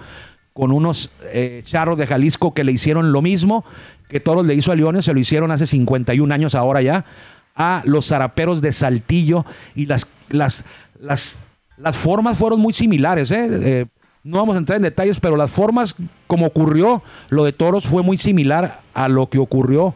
con 0.54 0.72
unos 0.72 1.12
eh, 1.34 1.64
charros 1.66 1.98
de 1.98 2.08
Jalisco 2.08 2.54
que 2.54 2.64
le 2.64 2.72
hicieron 2.72 3.12
lo 3.12 3.22
mismo 3.22 3.66
que 4.08 4.20
Toros 4.20 4.46
le 4.46 4.54
hizo 4.54 4.72
a 4.72 4.76
Leones, 4.76 5.06
se 5.06 5.14
lo 5.14 5.20
hicieron 5.20 5.52
hace 5.52 5.66
51 5.66 6.34
años 6.34 6.56
ahora 6.56 6.82
ya, 6.82 7.06
a 7.56 7.82
los 7.86 8.08
zaraperos 8.08 8.62
de 8.62 8.72
Saltillo 8.72 9.46
y 9.76 9.86
las, 9.86 10.08
las, 10.30 10.66
las, 11.00 11.38
las 11.78 11.96
formas 11.96 12.38
fueron 12.38 12.60
muy 12.60 12.74
similares. 12.74 13.32
¿eh? 13.32 13.48
Eh, 13.52 13.86
no 14.26 14.40
vamos 14.40 14.56
a 14.56 14.58
entrar 14.58 14.78
en 14.78 14.82
detalles, 14.82 15.20
pero 15.20 15.38
las 15.38 15.52
formas 15.52 15.96
como 16.26 16.48
ocurrió 16.48 17.04
lo 17.30 17.46
de 17.46 17.54
Toros 17.54 17.86
fue 17.86 18.02
muy 18.02 18.18
similar 18.18 18.82
a 18.96 19.08
lo 19.08 19.30
que 19.30 19.38
ocurrió 19.38 19.94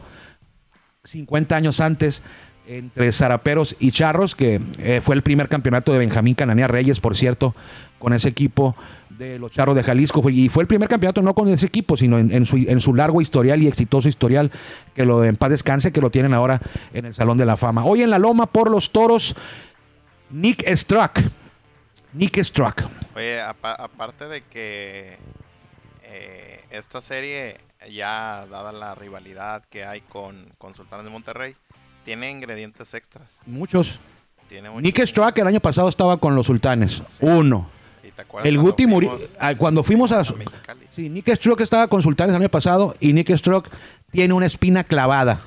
50 1.02 1.56
años 1.56 1.80
antes 1.80 2.22
entre 2.68 3.10
Zaraperos 3.10 3.74
y 3.80 3.90
Charros, 3.90 4.36
que 4.36 4.60
eh, 4.78 5.00
fue 5.02 5.16
el 5.16 5.22
primer 5.22 5.48
campeonato 5.48 5.92
de 5.92 5.98
Benjamín 5.98 6.36
Cananea 6.36 6.68
Reyes, 6.68 7.00
por 7.00 7.16
cierto, 7.16 7.56
con 7.98 8.12
ese 8.12 8.28
equipo 8.28 8.76
de 9.08 9.40
los 9.40 9.50
Charros 9.50 9.74
de 9.74 9.82
Jalisco. 9.82 10.22
Y 10.30 10.48
fue 10.48 10.62
el 10.62 10.68
primer 10.68 10.88
campeonato 10.88 11.22
no 11.22 11.34
con 11.34 11.48
ese 11.48 11.66
equipo, 11.66 11.96
sino 11.96 12.16
en, 12.16 12.30
en 12.30 12.46
su, 12.46 12.56
en 12.56 12.80
su 12.80 12.94
largo 12.94 13.20
historial 13.20 13.60
y 13.60 13.66
exitoso 13.66 14.08
historial, 14.08 14.52
que 14.94 15.04
lo 15.04 15.24
en 15.24 15.34
paz 15.34 15.50
descanse, 15.50 15.90
que 15.90 16.00
lo 16.00 16.10
tienen 16.10 16.34
ahora 16.34 16.60
en 16.94 17.06
el 17.06 17.14
Salón 17.14 17.36
de 17.36 17.46
la 17.46 17.56
Fama. 17.56 17.84
Hoy 17.84 18.02
en 18.02 18.10
la 18.10 18.20
Loma 18.20 18.46
por 18.46 18.70
los 18.70 18.92
Toros, 18.92 19.34
Nick 20.30 20.64
Struck. 20.76 21.18
Nick 22.12 22.42
Struck. 22.42 22.82
Oye, 23.14 23.40
apa- 23.40 23.74
aparte 23.74 24.26
de 24.26 24.42
que 24.42 25.16
eh, 26.04 26.64
esta 26.70 27.00
serie, 27.00 27.58
ya 27.90 28.46
dada 28.50 28.72
la 28.72 28.94
rivalidad 28.94 29.62
que 29.70 29.84
hay 29.84 30.00
con, 30.02 30.52
con 30.58 30.74
Sultanes 30.74 31.04
de 31.04 31.10
Monterrey, 31.10 31.54
tiene 32.04 32.30
ingredientes 32.30 32.94
extras. 32.94 33.38
Muchos. 33.46 33.98
Tiene 34.48 34.68
muchos 34.70 34.82
Nick 34.82 35.04
Struck 35.06 35.38
el 35.38 35.46
año 35.46 35.60
pasado 35.60 35.88
estaba 35.88 36.16
con 36.16 36.34
los 36.34 36.46
Sultanes. 36.46 37.02
Uno. 37.20 37.70
¿Y 38.02 38.10
te 38.10 38.22
acuerdas 38.22 38.48
El 38.48 38.58
Guti 38.58 38.86
murió. 38.86 39.16
ah, 39.38 39.54
Cuando 39.54 39.84
fuimos 39.84 40.10
a. 40.10 40.24
Sí, 40.24 41.08
Nick 41.08 41.32
Struck 41.36 41.60
estaba 41.60 41.86
con 41.88 42.02
Sultanes 42.02 42.34
el 42.34 42.40
año 42.42 42.48
pasado 42.50 42.96
y 42.98 43.12
Nick 43.12 43.30
Struck 43.36 43.68
tiene 44.10 44.34
una 44.34 44.46
espina 44.46 44.82
clavada. 44.82 45.40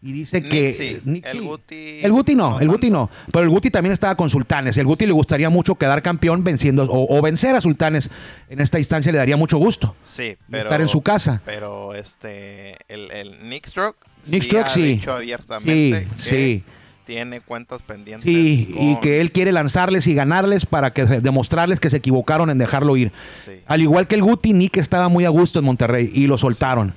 Y 0.00 0.12
dice 0.12 0.40
Nick 0.40 0.50
que. 0.50 0.72
sí, 0.72 1.00
Nick 1.04 1.26
el 1.26 1.32
sí. 1.32 1.38
Guti 1.40 1.98
El 2.02 2.12
Guti 2.12 2.34
no, 2.36 2.50
no 2.50 2.60
el 2.60 2.68
Guti 2.68 2.88
no. 2.88 3.10
Pero 3.32 3.42
el 3.42 3.50
Guti 3.50 3.70
también 3.70 3.92
estaba 3.92 4.14
con 4.14 4.30
Sultanes. 4.30 4.76
El 4.76 4.86
Guti 4.86 5.06
le 5.06 5.12
gustaría 5.12 5.50
mucho 5.50 5.74
quedar 5.74 6.02
campeón 6.02 6.44
venciendo 6.44 6.84
o, 6.84 7.18
o 7.18 7.20
vencer 7.20 7.56
a 7.56 7.60
Sultanes. 7.60 8.08
En 8.48 8.60
esta 8.60 8.78
instancia 8.78 9.10
le 9.10 9.18
daría 9.18 9.36
mucho 9.36 9.58
gusto. 9.58 9.96
Sí, 10.02 10.36
pero. 10.48 10.64
estar 10.64 10.80
en 10.80 10.88
su 10.88 11.00
casa. 11.02 11.42
Pero 11.44 11.94
este. 11.94 12.76
El, 12.88 13.10
el 13.10 13.48
Nick 13.48 13.66
Stroke. 13.66 13.98
Nick 14.26 14.42
sí 14.42 14.48
Stroke 14.48 14.66
ha 14.66 14.70
sí. 14.70 14.82
dicho 14.82 15.12
abiertamente 15.12 16.08
Sí, 16.16 16.30
que 16.30 16.62
tiene 17.04 17.40
cuentas 17.40 17.82
pendientes. 17.82 18.22
Sí, 18.24 18.72
y 18.78 18.96
que 19.00 19.20
él 19.20 19.32
quiere 19.32 19.50
lanzarles 19.50 20.06
y 20.06 20.14
ganarles 20.14 20.66
para 20.66 20.92
que 20.92 21.06
demostrarles 21.06 21.80
que 21.80 21.90
se 21.90 21.96
equivocaron 21.96 22.50
en 22.50 22.58
dejarlo 22.58 22.96
ir. 22.96 23.10
Sí, 23.42 23.52
Al 23.66 23.80
igual 23.80 24.06
que 24.06 24.14
el 24.14 24.22
Guti, 24.22 24.52
Nick 24.52 24.76
estaba 24.76 25.08
muy 25.08 25.24
a 25.24 25.30
gusto 25.30 25.58
en 25.58 25.64
Monterrey 25.64 26.10
y 26.12 26.26
lo 26.26 26.36
soltaron. 26.36 26.94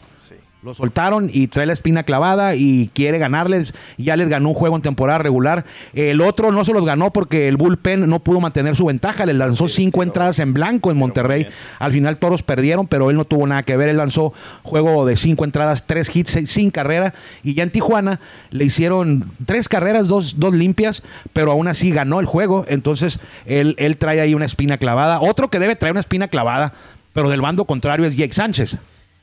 Lo 0.63 0.75
soltaron 0.75 1.31
y 1.33 1.47
trae 1.47 1.65
la 1.65 1.73
espina 1.73 2.03
clavada 2.03 2.53
y 2.53 2.91
quiere 2.93 3.17
ganarles. 3.17 3.73
Ya 3.97 4.15
les 4.15 4.29
ganó 4.29 4.49
un 4.49 4.53
juego 4.53 4.75
en 4.75 4.83
temporada 4.83 5.17
regular. 5.17 5.65
El 5.93 6.21
otro 6.21 6.51
no 6.51 6.63
se 6.63 6.71
los 6.71 6.85
ganó 6.85 7.11
porque 7.11 7.47
el 7.47 7.57
bullpen 7.57 8.07
no 8.07 8.19
pudo 8.19 8.39
mantener 8.39 8.75
su 8.75 8.85
ventaja. 8.85 9.25
Le 9.25 9.33
lanzó 9.33 9.67
cinco 9.67 10.03
entradas 10.03 10.37
en 10.37 10.53
blanco 10.53 10.91
en 10.91 10.97
Monterrey. 10.97 11.47
Al 11.79 11.91
final 11.91 12.17
toros 12.17 12.43
perdieron, 12.43 12.85
pero 12.85 13.09
él 13.09 13.15
no 13.17 13.25
tuvo 13.25 13.47
nada 13.47 13.63
que 13.63 13.75
ver. 13.75 13.89
Él 13.89 13.97
lanzó 13.97 14.33
juego 14.61 15.03
de 15.07 15.17
cinco 15.17 15.45
entradas, 15.45 15.87
tres 15.87 16.15
hits 16.15 16.29
seis- 16.29 16.51
sin 16.51 16.69
carrera. 16.69 17.15
Y 17.43 17.55
ya 17.55 17.63
en 17.63 17.71
Tijuana 17.71 18.19
le 18.51 18.65
hicieron 18.65 19.31
tres 19.47 19.67
carreras, 19.67 20.07
dos, 20.07 20.39
dos 20.39 20.53
limpias, 20.53 21.01
pero 21.33 21.51
aún 21.53 21.67
así 21.69 21.89
ganó 21.89 22.19
el 22.19 22.27
juego. 22.27 22.65
Entonces 22.67 23.19
él, 23.47 23.73
él 23.79 23.97
trae 23.97 24.21
ahí 24.21 24.35
una 24.35 24.45
espina 24.45 24.77
clavada. 24.77 25.21
Otro 25.21 25.49
que 25.49 25.57
debe 25.57 25.75
traer 25.75 25.93
una 25.93 26.01
espina 26.01 26.27
clavada, 26.27 26.73
pero 27.13 27.31
del 27.31 27.41
bando 27.41 27.65
contrario 27.65 28.05
es 28.05 28.15
Jake 28.15 28.33
Sánchez. 28.33 28.77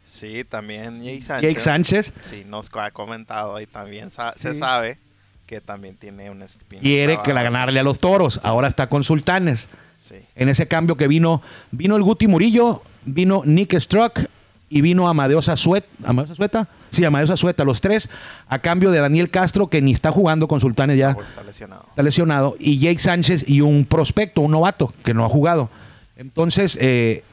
Sí, 0.08 0.42
también 0.44 1.02
Jake 1.02 1.20
Sánchez. 1.20 1.48
Jake 1.50 1.60
Sánchez 1.60 2.12
Sí, 2.22 2.44
nos 2.48 2.70
ha 2.74 2.90
comentado 2.92 3.60
y 3.60 3.66
también 3.66 4.10
sa- 4.10 4.32
se 4.36 4.54
sabe 4.54 4.96
que 5.46 5.60
también 5.60 5.96
tiene 5.96 6.30
una 6.30 6.46
espina. 6.46 6.80
quiere 6.80 7.18
que 7.22 7.34
la 7.34 7.42
ganarle 7.42 7.78
a 7.78 7.82
los 7.82 7.98
toros. 7.98 8.40
Ahora 8.42 8.68
está 8.68 8.88
con 8.88 9.04
Sultanes. 9.04 9.68
Sí, 9.98 10.14
En 10.34 10.48
ese 10.48 10.66
cambio 10.66 10.96
que 10.96 11.08
vino, 11.08 11.42
vino 11.72 11.94
el 11.96 12.02
Guti 12.02 12.26
Murillo, 12.26 12.82
vino 13.04 13.42
Nick 13.44 13.74
Struck 13.78 14.20
y 14.70 14.80
vino 14.80 15.08
Amadeus 15.08 15.48
Azueta. 15.50 15.88
¿Amadeus 16.04 16.30
Azueta? 16.32 16.68
Sí, 16.90 17.04
Amadeus 17.04 17.30
Azueta, 17.30 17.64
los 17.64 17.80
tres, 17.82 18.08
a 18.48 18.58
cambio 18.60 18.90
de 18.90 19.00
Daniel 19.00 19.28
Castro, 19.30 19.66
que 19.66 19.82
ni 19.82 19.92
está 19.92 20.10
jugando 20.10 20.48
con 20.48 20.60
Sultanes 20.60 20.96
ya, 20.96 21.14
pues 21.14 21.28
está 21.30 21.42
lesionado. 21.42 21.84
está 21.88 22.02
lesionado, 22.02 22.56
y 22.58 22.78
Jake 22.78 22.98
Sánchez 22.98 23.44
y 23.46 23.60
un 23.60 23.84
prospecto, 23.84 24.40
un 24.40 24.52
novato, 24.52 24.90
que 25.04 25.12
no 25.12 25.24
ha 25.26 25.28
jugado. 25.28 25.68
Entonces, 26.16 26.78
eh, 26.80 27.24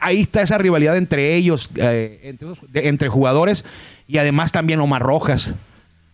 ahí 0.00 0.20
está 0.20 0.42
esa 0.42 0.58
rivalidad 0.58 0.96
entre 0.96 1.34
ellos, 1.34 1.70
eh, 1.76 2.36
entre, 2.74 3.08
jugadores, 3.08 3.64
y 4.08 4.18
además 4.18 4.52
también 4.52 4.80
Omar 4.80 5.02
Rojas. 5.02 5.54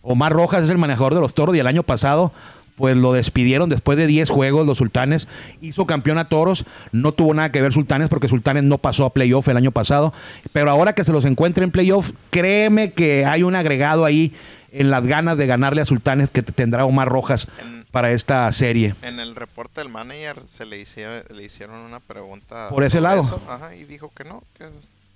Omar 0.02 0.32
Rojas 0.32 0.64
es 0.64 0.70
el 0.70 0.78
manejador 0.78 1.14
de 1.14 1.20
los 1.20 1.34
toros 1.34 1.56
y 1.56 1.58
el 1.58 1.66
año 1.66 1.82
pasado 1.82 2.32
pues 2.76 2.94
lo 2.94 3.14
despidieron 3.14 3.70
después 3.70 3.96
de 3.96 4.06
10 4.06 4.28
juegos 4.28 4.66
los 4.66 4.78
Sultanes. 4.78 5.28
Hizo 5.62 5.86
campeón 5.86 6.18
a 6.18 6.28
toros, 6.28 6.66
no 6.92 7.12
tuvo 7.12 7.32
nada 7.32 7.50
que 7.50 7.62
ver 7.62 7.72
Sultanes 7.72 8.10
porque 8.10 8.28
Sultanes 8.28 8.64
no 8.64 8.76
pasó 8.76 9.06
a 9.06 9.14
playoff 9.14 9.48
el 9.48 9.56
año 9.56 9.70
pasado. 9.70 10.12
Pero 10.52 10.70
ahora 10.70 10.94
que 10.94 11.02
se 11.02 11.12
los 11.12 11.24
encuentre 11.24 11.64
en 11.64 11.70
playoff, 11.70 12.10
créeme 12.28 12.92
que 12.92 13.24
hay 13.24 13.42
un 13.42 13.54
agregado 13.54 14.04
ahí 14.04 14.34
en 14.72 14.90
las 14.90 15.06
ganas 15.06 15.38
de 15.38 15.46
ganarle 15.46 15.80
a 15.80 15.86
Sultanes 15.86 16.30
que 16.30 16.42
tendrá 16.42 16.84
Omar 16.84 17.08
Rojas 17.08 17.48
para 17.90 18.12
esta 18.12 18.50
serie. 18.52 18.94
En 19.02 19.18
el 19.20 19.34
reporte 19.36 19.80
del 19.80 19.88
manager 19.90 20.42
se 20.46 20.66
le, 20.66 20.80
hicie- 20.82 21.26
le 21.30 21.42
hicieron 21.44 21.76
una 21.76 22.00
pregunta. 22.00 22.68
Por 22.68 22.84
ese 22.84 23.00
lado. 23.00 23.22
eso, 23.22 23.40
Ajá, 23.48 23.74
y 23.74 23.84
dijo 23.84 24.12
que 24.14 24.24
no. 24.24 24.42
Que 24.56 24.66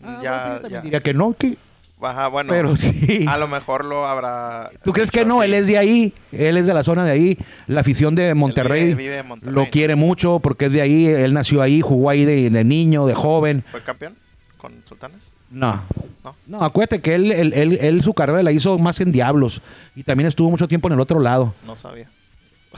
Ah, 0.03 0.21
ya, 0.23 0.69
ya. 0.69 0.81
diría 0.81 1.01
que 1.03 1.13
no, 1.13 1.35
que, 1.35 1.59
Ajá, 2.01 2.29
bueno, 2.29 2.49
pero 2.51 2.75
sí. 2.77 3.27
a 3.29 3.37
lo 3.37 3.47
mejor 3.49 3.85
lo 3.85 4.07
habrá. 4.07 4.71
¿Tú 4.83 4.93
crees 4.95 5.11
que 5.11 5.27
no? 5.27 5.41
así. 5.43 5.49
Él 5.51 5.55
es 5.55 5.67
de 5.67 5.77
ahí, 5.77 6.15
él 6.33 6.57
es 6.57 6.67
de 6.67 6.73
la 6.73 6.83
zona 6.83 7.05
de 7.05 7.11
ahí. 7.11 7.39
La 7.67 7.83
afición 7.83 8.15
de 8.15 8.33
Monterrey 8.35 8.85
vive- 8.87 8.95
vive 8.95 9.19
en 9.19 9.29
Monterrey. 9.29 9.55
lo 9.55 9.71
quiere 9.71 9.97
mucho 9.97 10.39
porque 10.41 10.67
es 10.67 10.73
de 10.73 10.81
ahí, 10.81 11.07
él 11.07 11.35
nació 11.35 11.61
ahí, 11.61 11.83
jugó 11.83 12.09
ahí 12.09 12.25
de, 12.25 12.49
de 12.49 12.65
niño, 12.65 13.07
de 13.07 13.15
joven. 13.15 13.63
¿Fue 13.71 13.83
campeón 13.83 14.17
con 14.57 14.73
Sultanes? 14.89 15.33
No. 15.51 15.83
No. 16.25 16.35
No, 16.47 16.63
acuérdate 16.65 17.03
que 17.03 17.15
él, 17.17 17.31
él, 17.33 17.53
él- 17.53 17.79
él 17.81 18.03
su 18.03 18.15
carrera 18.15 18.43
la 18.43 18.53
hizo 18.53 18.79
más 18.79 19.01
en 19.01 19.13
Diablos 19.13 19.61
y 19.95 20.03
también 20.05 20.29
estuvo 20.29 20.49
mucho 20.51 20.67
tiempo 20.69 20.89
en 20.89 20.95
el 20.95 21.01
otro 21.01 21.21
lado. 21.21 21.53
No 21.67 21.77
sabía. 21.77 22.09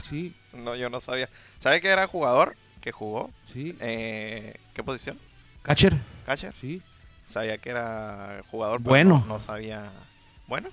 Sí, 0.09 0.33
No, 0.53 0.75
yo 0.75 0.89
no 0.89 0.99
sabía. 0.99 1.29
¿Sabe 1.59 1.81
que 1.81 1.89
era 1.89 2.07
jugador 2.07 2.55
que 2.81 2.91
jugó? 2.91 3.31
sí. 3.51 3.75
Eh, 3.79 4.55
¿Qué 4.73 4.83
posición? 4.83 5.17
Catcher, 5.61 5.95
¿Catcher? 6.25 6.53
sí. 6.59 6.81
Sabía 7.27 7.57
que 7.57 7.69
era 7.69 8.41
jugador, 8.51 8.79
pero 8.79 8.89
Bueno. 8.89 9.23
no, 9.27 9.33
no 9.35 9.39
sabía. 9.39 9.91
Bueno, 10.47 10.69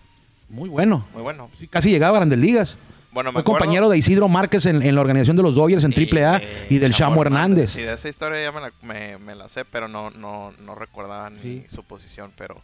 Muy 0.49 0.69
bueno. 0.69 1.07
muy 1.15 1.23
bueno. 1.23 1.49
Sí, 1.59 1.69
casi 1.69 1.91
llegaba 1.91 2.17
a 2.17 2.21
Grandes 2.21 2.39
Ligas. 2.39 2.77
Bueno, 3.13 3.31
me 3.31 3.35
Fue 3.35 3.41
acuerdo- 3.43 3.59
compañero 3.61 3.89
de 3.89 3.99
Isidro 3.99 4.29
Márquez 4.29 4.67
en, 4.67 4.83
en 4.83 4.95
la 4.95 5.01
organización 5.01 5.37
de 5.37 5.43
los 5.43 5.55
Dodgers 5.55 5.85
en 5.85 5.93
AAA 5.93 6.39
de 6.41 6.67
y 6.71 6.79
del 6.79 6.93
Chamo 6.95 7.23
Hernández. 7.23 7.71
Sí, 7.71 7.83
de 7.83 7.93
esa 7.95 8.09
historia 8.09 8.43
ya 8.43 8.53
me 8.53 8.61
la, 8.61 8.73
me- 8.83 9.19
me 9.19 9.35
la 9.35 9.49
sé, 9.49 9.65
pero 9.65 9.89
no, 9.89 10.11
no, 10.11 10.53
no 10.61 10.75
recordaba 10.75 11.29
ni 11.31 11.39
Sí. 11.41 11.65
su 11.69 11.83
posición. 11.85 12.33
Pero 12.37 12.61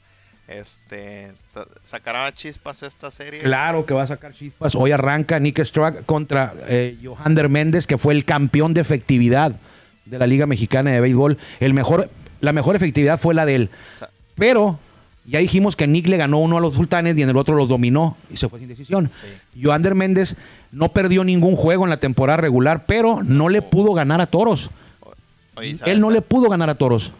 este 0.48 1.32
sacará 1.82 2.32
chispas 2.32 2.82
esta 2.82 3.10
serie. 3.10 3.40
Claro 3.40 3.84
que 3.84 3.94
va 3.94 4.04
a 4.04 4.06
sacar 4.06 4.32
chispas. 4.32 4.74
Hoy 4.74 4.92
arranca 4.92 5.38
Nick 5.38 5.62
Struck 5.64 6.04
contra 6.06 6.54
eh, 6.68 6.96
Johander 7.02 7.48
Méndez, 7.48 7.86
que 7.86 7.98
fue 7.98 8.14
el 8.14 8.24
campeón 8.24 8.72
de 8.74 8.80
efectividad 8.80 9.58
de 10.04 10.18
la 10.18 10.26
Liga 10.26 10.46
Mexicana 10.46 10.92
de 10.92 11.00
Béisbol. 11.00 11.38
El 11.58 11.74
mejor, 11.74 12.08
la 12.40 12.52
mejor 12.52 12.76
efectividad 12.76 13.18
fue 13.18 13.34
la 13.34 13.44
de 13.44 13.56
él. 13.56 13.70
Pero 14.36 14.78
ya 15.24 15.40
dijimos 15.40 15.74
que 15.74 15.88
Nick 15.88 16.06
le 16.06 16.16
ganó 16.16 16.38
uno 16.38 16.58
a 16.58 16.60
los 16.60 16.74
sultanes 16.74 17.18
y 17.18 17.22
en 17.22 17.28
el 17.28 17.36
otro 17.36 17.56
los 17.56 17.68
dominó 17.68 18.16
y 18.30 18.36
se 18.36 18.48
fue 18.48 18.60
sin 18.60 18.68
decisión. 18.68 19.08
Sí. 19.08 19.62
Johander 19.62 19.96
Méndez 19.96 20.36
no 20.70 20.92
perdió 20.92 21.24
ningún 21.24 21.56
juego 21.56 21.84
en 21.84 21.90
la 21.90 21.98
temporada 21.98 22.36
regular, 22.36 22.86
pero 22.86 23.22
no 23.24 23.48
le 23.48 23.62
pudo 23.62 23.92
ganar 23.94 24.20
a 24.20 24.26
Toros. 24.26 24.70
Él 25.86 26.00
no 26.00 26.10
le 26.10 26.22
pudo 26.22 26.48
ganar 26.48 26.70
a 26.70 26.76
Toros. 26.76 27.12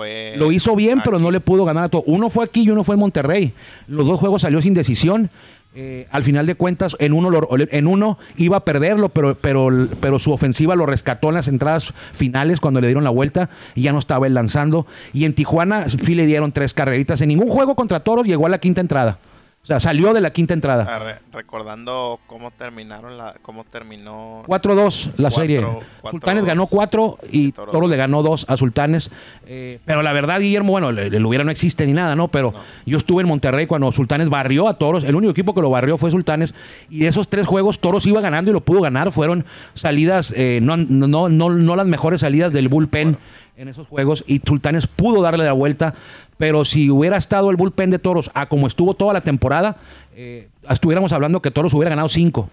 Fue 0.00 0.34
Lo 0.36 0.52
hizo 0.52 0.74
bien, 0.76 1.00
pero 1.04 1.18
no 1.18 1.30
le 1.30 1.40
pudo 1.40 1.64
ganar 1.64 1.84
a 1.84 1.88
todo. 1.88 2.02
Uno 2.06 2.30
fue 2.30 2.44
aquí 2.44 2.62
y 2.62 2.70
uno 2.70 2.84
fue 2.84 2.94
en 2.96 3.00
Monterrey. 3.00 3.52
Los 3.86 4.06
dos 4.06 4.18
juegos 4.20 4.42
salió 4.42 4.60
sin 4.62 4.74
decisión. 4.74 5.30
Eh, 5.72 6.08
al 6.10 6.24
final 6.24 6.46
de 6.46 6.56
cuentas, 6.56 6.96
en 6.98 7.12
uno, 7.12 7.30
lo- 7.30 7.48
en 7.56 7.86
uno 7.86 8.18
iba 8.36 8.56
a 8.56 8.64
perderlo, 8.64 9.08
pero, 9.08 9.36
pero, 9.36 9.68
pero 10.00 10.18
su 10.18 10.32
ofensiva 10.32 10.74
lo 10.74 10.84
rescató 10.84 11.28
en 11.28 11.36
las 11.36 11.46
entradas 11.46 11.94
finales 12.12 12.58
cuando 12.58 12.80
le 12.80 12.88
dieron 12.88 13.04
la 13.04 13.10
vuelta 13.10 13.50
y 13.76 13.82
ya 13.82 13.92
no 13.92 14.00
estaba 14.00 14.26
él 14.26 14.34
lanzando. 14.34 14.84
Y 15.12 15.26
en 15.26 15.32
Tijuana 15.32 15.88
sí 15.88 16.16
le 16.16 16.26
dieron 16.26 16.50
tres 16.50 16.74
carreritas. 16.74 17.20
En 17.20 17.28
ningún 17.28 17.48
juego 17.48 17.76
contra 17.76 18.00
Toros 18.00 18.26
llegó 18.26 18.46
a 18.46 18.48
la 18.48 18.58
quinta 18.58 18.80
entrada. 18.80 19.18
O 19.62 19.66
sea, 19.66 19.78
salió 19.78 20.14
de 20.14 20.22
la 20.22 20.30
quinta 20.30 20.54
entrada. 20.54 20.86
Ah, 20.88 20.98
re- 20.98 21.18
recordando 21.32 22.18
cómo 22.26 22.50
terminaron 22.50 23.18
la 23.18 23.34
cómo 23.42 23.64
terminó 23.64 24.42
4-2 24.46 25.10
la 25.18 25.30
serie. 25.30 25.66
Sultanes 26.10 26.46
ganó 26.46 26.66
4 26.66 27.18
y 27.30 27.52
Toros 27.52 27.70
Toros 27.72 27.90
le 27.90 27.96
ganó 27.98 28.22
2 28.22 28.46
a 28.48 28.56
Sultanes. 28.56 29.10
Eh, 29.46 29.78
pero 29.84 30.00
la 30.02 30.14
verdad, 30.14 30.40
Guillermo, 30.40 30.70
bueno, 30.72 30.88
el, 30.88 30.98
el 31.14 31.26
hubiera 31.26 31.44
no 31.44 31.50
existe 31.50 31.84
ni 31.86 31.92
nada, 31.92 32.16
¿no? 32.16 32.28
Pero 32.28 32.54
yo 32.86 32.96
estuve 32.96 33.20
en 33.20 33.28
Monterrey 33.28 33.66
cuando 33.66 33.92
Sultanes 33.92 34.30
barrió 34.30 34.66
a 34.66 34.78
Toros. 34.78 35.04
El 35.04 35.14
único 35.14 35.30
equipo 35.32 35.54
que 35.54 35.60
lo 35.60 35.68
barrió 35.68 35.98
fue 35.98 36.10
Sultanes. 36.10 36.54
Y 36.88 37.00
de 37.00 37.08
esos 37.08 37.28
tres 37.28 37.46
juegos, 37.46 37.80
Toros 37.80 38.06
iba 38.06 38.22
ganando 38.22 38.50
y 38.50 38.54
lo 38.54 38.62
pudo 38.62 38.80
ganar. 38.80 39.12
Fueron 39.12 39.44
salidas, 39.74 40.32
eh, 40.38 40.60
no, 40.62 40.78
no, 40.78 41.28
no, 41.28 41.50
no 41.50 41.76
las 41.76 41.86
mejores 41.86 42.22
salidas 42.22 42.50
del 42.52 42.68
bullpen 42.68 43.18
en 43.60 43.68
esos 43.68 43.86
juegos. 43.86 44.24
Y 44.26 44.40
Sultanes 44.46 44.86
pudo 44.86 45.22
darle 45.22 45.44
la 45.44 45.52
vuelta. 45.52 45.94
Pero 46.38 46.64
si 46.64 46.90
hubiera 46.90 47.16
estado 47.16 47.50
el 47.50 47.56
bullpen 47.56 47.90
de 47.90 47.98
Toros 47.98 48.30
a 48.34 48.46
como 48.46 48.66
estuvo 48.66 48.94
toda 48.94 49.12
la 49.12 49.20
temporada, 49.20 49.76
eh, 50.16 50.48
estuviéramos 50.68 51.12
hablando 51.12 51.42
que 51.42 51.50
Toros 51.50 51.74
hubiera 51.74 51.90
ganado 51.90 52.08
5 52.08 52.48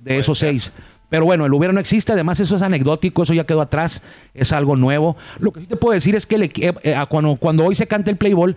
de 0.00 0.04
Puede 0.04 0.18
esos 0.20 0.38
ser. 0.38 0.50
seis. 0.50 0.72
Pero 1.10 1.26
bueno, 1.26 1.44
el 1.46 1.52
hubiera 1.52 1.72
no 1.72 1.80
existe, 1.80 2.12
además 2.12 2.40
eso 2.40 2.56
es 2.56 2.62
anecdótico, 2.62 3.22
eso 3.22 3.34
ya 3.34 3.44
quedó 3.44 3.60
atrás, 3.60 4.02
es 4.32 4.52
algo 4.52 4.74
nuevo. 4.74 5.16
Lo 5.38 5.52
que 5.52 5.60
sí 5.60 5.66
te 5.66 5.76
puedo 5.76 5.92
decir 5.92 6.16
es 6.16 6.26
que 6.26 6.34
el 6.36 6.42
eh, 6.44 6.50
eh, 6.82 6.96
cuando, 7.08 7.36
cuando 7.36 7.64
hoy 7.64 7.74
se 7.74 7.86
cante 7.86 8.10
el 8.10 8.16
play 8.16 8.32
ball, 8.32 8.56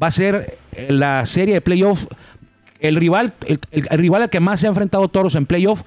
va 0.00 0.08
a 0.08 0.10
ser 0.10 0.58
eh, 0.72 0.88
la 0.90 1.24
serie 1.24 1.54
de 1.54 1.60
playoff. 1.60 2.06
El 2.80 2.96
rival, 2.96 3.32
el, 3.46 3.60
el- 3.70 3.86
el 3.88 3.98
rival 3.98 4.22
al 4.22 4.30
que 4.30 4.40
más 4.40 4.60
se 4.60 4.66
ha 4.66 4.68
enfrentado 4.68 5.08
Toros 5.08 5.36
en 5.36 5.46
playoff 5.46 5.82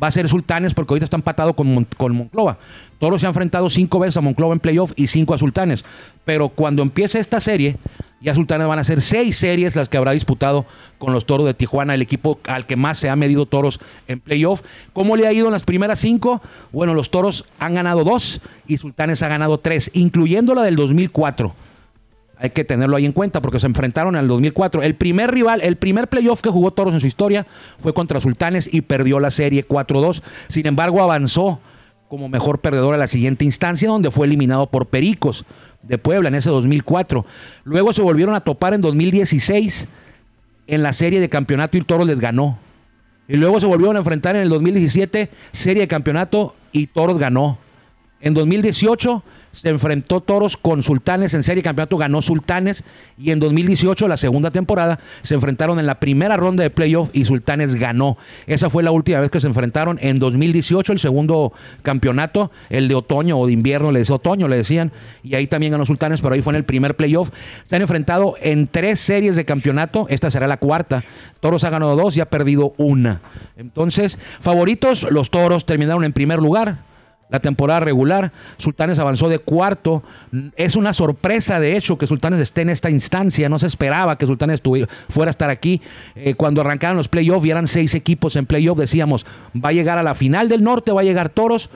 va 0.00 0.08
a 0.08 0.10
ser 0.10 0.28
Sultanes, 0.28 0.74
porque 0.74 0.92
ahorita 0.92 1.04
está 1.04 1.16
empatado 1.16 1.54
con, 1.54 1.86
con 1.96 2.14
Monclova. 2.14 2.58
Toros 2.98 3.20
se 3.20 3.26
ha 3.26 3.30
enfrentado 3.30 3.68
cinco 3.68 3.98
veces 3.98 4.16
a 4.16 4.20
Monclova 4.20 4.52
en 4.54 4.60
playoff 4.60 4.92
y 4.96 5.08
cinco 5.08 5.34
a 5.34 5.38
Sultanes. 5.38 5.84
Pero 6.24 6.48
cuando 6.48 6.82
empiece 6.82 7.18
esta 7.18 7.40
serie, 7.40 7.76
ya 8.20 8.34
Sultanes 8.34 8.68
van 8.68 8.78
a 8.78 8.84
ser 8.84 9.00
seis 9.00 9.36
series 9.36 9.74
las 9.74 9.88
que 9.88 9.96
habrá 9.96 10.12
disputado 10.12 10.64
con 10.98 11.12
los 11.12 11.26
Toros 11.26 11.46
de 11.46 11.54
Tijuana, 11.54 11.94
el 11.94 12.02
equipo 12.02 12.38
al 12.46 12.66
que 12.66 12.76
más 12.76 12.98
se 12.98 13.10
ha 13.10 13.16
medido 13.16 13.46
Toros 13.46 13.80
en 14.06 14.20
playoff. 14.20 14.62
¿Cómo 14.92 15.16
le 15.16 15.26
ha 15.26 15.32
ido 15.32 15.46
en 15.46 15.52
las 15.52 15.64
primeras 15.64 15.98
cinco? 15.98 16.40
Bueno, 16.70 16.94
los 16.94 17.10
Toros 17.10 17.44
han 17.58 17.74
ganado 17.74 18.04
dos 18.04 18.40
y 18.68 18.78
Sultanes 18.78 19.22
ha 19.22 19.28
ganado 19.28 19.58
tres, 19.58 19.90
incluyendo 19.94 20.54
la 20.54 20.62
del 20.62 20.76
2004. 20.76 21.52
Hay 22.42 22.50
que 22.50 22.64
tenerlo 22.64 22.96
ahí 22.96 23.06
en 23.06 23.12
cuenta 23.12 23.40
porque 23.40 23.60
se 23.60 23.68
enfrentaron 23.68 24.16
en 24.16 24.22
el 24.22 24.26
2004. 24.26 24.82
El 24.82 24.96
primer 24.96 25.30
rival, 25.30 25.60
el 25.62 25.76
primer 25.76 26.08
playoff 26.08 26.40
que 26.40 26.50
jugó 26.50 26.72
Toros 26.72 26.92
en 26.92 26.98
su 26.98 27.06
historia 27.06 27.46
fue 27.78 27.94
contra 27.94 28.20
Sultanes 28.20 28.68
y 28.72 28.80
perdió 28.80 29.20
la 29.20 29.30
serie 29.30 29.64
4-2. 29.64 30.24
Sin 30.48 30.66
embargo, 30.66 31.00
avanzó 31.00 31.60
como 32.08 32.28
mejor 32.28 32.58
perdedor 32.58 32.94
a 32.94 32.96
la 32.96 33.06
siguiente 33.06 33.44
instancia, 33.44 33.88
donde 33.88 34.10
fue 34.10 34.26
eliminado 34.26 34.66
por 34.66 34.86
Pericos 34.86 35.44
de 35.84 35.98
Puebla 35.98 36.30
en 36.30 36.34
ese 36.34 36.50
2004. 36.50 37.24
Luego 37.62 37.92
se 37.92 38.02
volvieron 38.02 38.34
a 38.34 38.40
topar 38.40 38.74
en 38.74 38.80
2016 38.80 39.86
en 40.66 40.82
la 40.82 40.92
serie 40.92 41.20
de 41.20 41.28
campeonato 41.28 41.78
y 41.78 41.82
Toros 41.82 42.08
les 42.08 42.18
ganó. 42.18 42.58
Y 43.28 43.36
luego 43.36 43.60
se 43.60 43.66
volvieron 43.68 43.94
a 43.94 44.00
enfrentar 44.00 44.34
en 44.34 44.42
el 44.42 44.48
2017, 44.48 45.30
serie 45.52 45.82
de 45.82 45.88
campeonato 45.88 46.56
y 46.72 46.88
Toros 46.88 47.18
ganó. 47.18 47.58
En 48.20 48.34
2018 48.34 49.22
se 49.52 49.68
enfrentó 49.68 50.20
Toros 50.20 50.56
con 50.56 50.82
Sultanes 50.82 51.34
en 51.34 51.42
serie 51.42 51.62
campeonato, 51.62 51.96
ganó 51.98 52.22
Sultanes 52.22 52.84
y 53.18 53.30
en 53.30 53.38
2018, 53.38 54.08
la 54.08 54.16
segunda 54.16 54.50
temporada, 54.50 54.98
se 55.20 55.34
enfrentaron 55.34 55.78
en 55.78 55.86
la 55.86 56.00
primera 56.00 56.36
ronda 56.36 56.62
de 56.62 56.70
playoff 56.70 57.10
y 57.12 57.24
Sultanes 57.24 57.74
ganó. 57.74 58.16
Esa 58.46 58.70
fue 58.70 58.82
la 58.82 58.90
última 58.90 59.20
vez 59.20 59.30
que 59.30 59.40
se 59.40 59.46
enfrentaron 59.46 59.98
en 60.00 60.18
2018, 60.18 60.92
el 60.92 60.98
segundo 60.98 61.52
campeonato, 61.82 62.50
el 62.70 62.88
de 62.88 62.94
otoño 62.94 63.38
o 63.38 63.46
de 63.46 63.52
invierno, 63.52 63.92
le 63.92 64.00
decía 64.00 64.16
otoño, 64.16 64.48
le 64.48 64.56
decían, 64.56 64.90
y 65.22 65.34
ahí 65.34 65.46
también 65.46 65.72
ganó 65.72 65.84
Sultanes, 65.84 66.20
pero 66.20 66.34
ahí 66.34 66.42
fue 66.42 66.52
en 66.52 66.56
el 66.56 66.64
primer 66.64 66.96
playoff. 66.96 67.30
Se 67.66 67.76
han 67.76 67.82
enfrentado 67.82 68.36
en 68.40 68.66
tres 68.66 69.00
series 69.00 69.36
de 69.36 69.44
campeonato, 69.44 70.06
esta 70.08 70.30
será 70.30 70.46
la 70.46 70.56
cuarta. 70.56 71.04
Toros 71.40 71.64
ha 71.64 71.70
ganado 71.70 71.94
dos 71.94 72.16
y 72.16 72.20
ha 72.20 72.26
perdido 72.26 72.72
una. 72.78 73.20
Entonces, 73.56 74.18
favoritos, 74.40 75.06
los 75.10 75.30
Toros 75.30 75.66
terminaron 75.66 76.04
en 76.04 76.12
primer 76.12 76.38
lugar 76.38 76.91
la 77.32 77.40
temporada 77.40 77.80
regular. 77.80 78.30
Sultanes 78.58 78.98
avanzó 78.98 79.28
de 79.30 79.38
cuarto. 79.38 80.02
Es 80.54 80.76
una 80.76 80.92
sorpresa, 80.92 81.58
de 81.58 81.76
hecho, 81.76 81.96
que 81.96 82.06
Sultanes 82.06 82.40
esté 82.40 82.60
en 82.60 82.68
esta 82.68 82.90
instancia. 82.90 83.48
No 83.48 83.58
se 83.58 83.66
esperaba 83.66 84.18
que 84.18 84.26
Sultanes 84.26 84.60
fuera 85.08 85.30
a 85.30 85.32
estar 85.32 85.48
aquí. 85.48 85.80
Eh, 86.14 86.34
cuando 86.34 86.60
arrancaron 86.60 86.98
los 86.98 87.08
playoffs 87.08 87.46
y 87.46 87.50
eran 87.50 87.66
seis 87.66 87.94
equipos 87.94 88.36
en 88.36 88.44
playoff, 88.44 88.78
decíamos, 88.78 89.24
va 89.52 89.70
a 89.70 89.72
llegar 89.72 89.96
a 89.96 90.02
la 90.02 90.14
final 90.14 90.50
del 90.50 90.62
norte, 90.62 90.92
va 90.92 91.00
a 91.00 91.04
llegar 91.04 91.30
Toros 91.30 91.70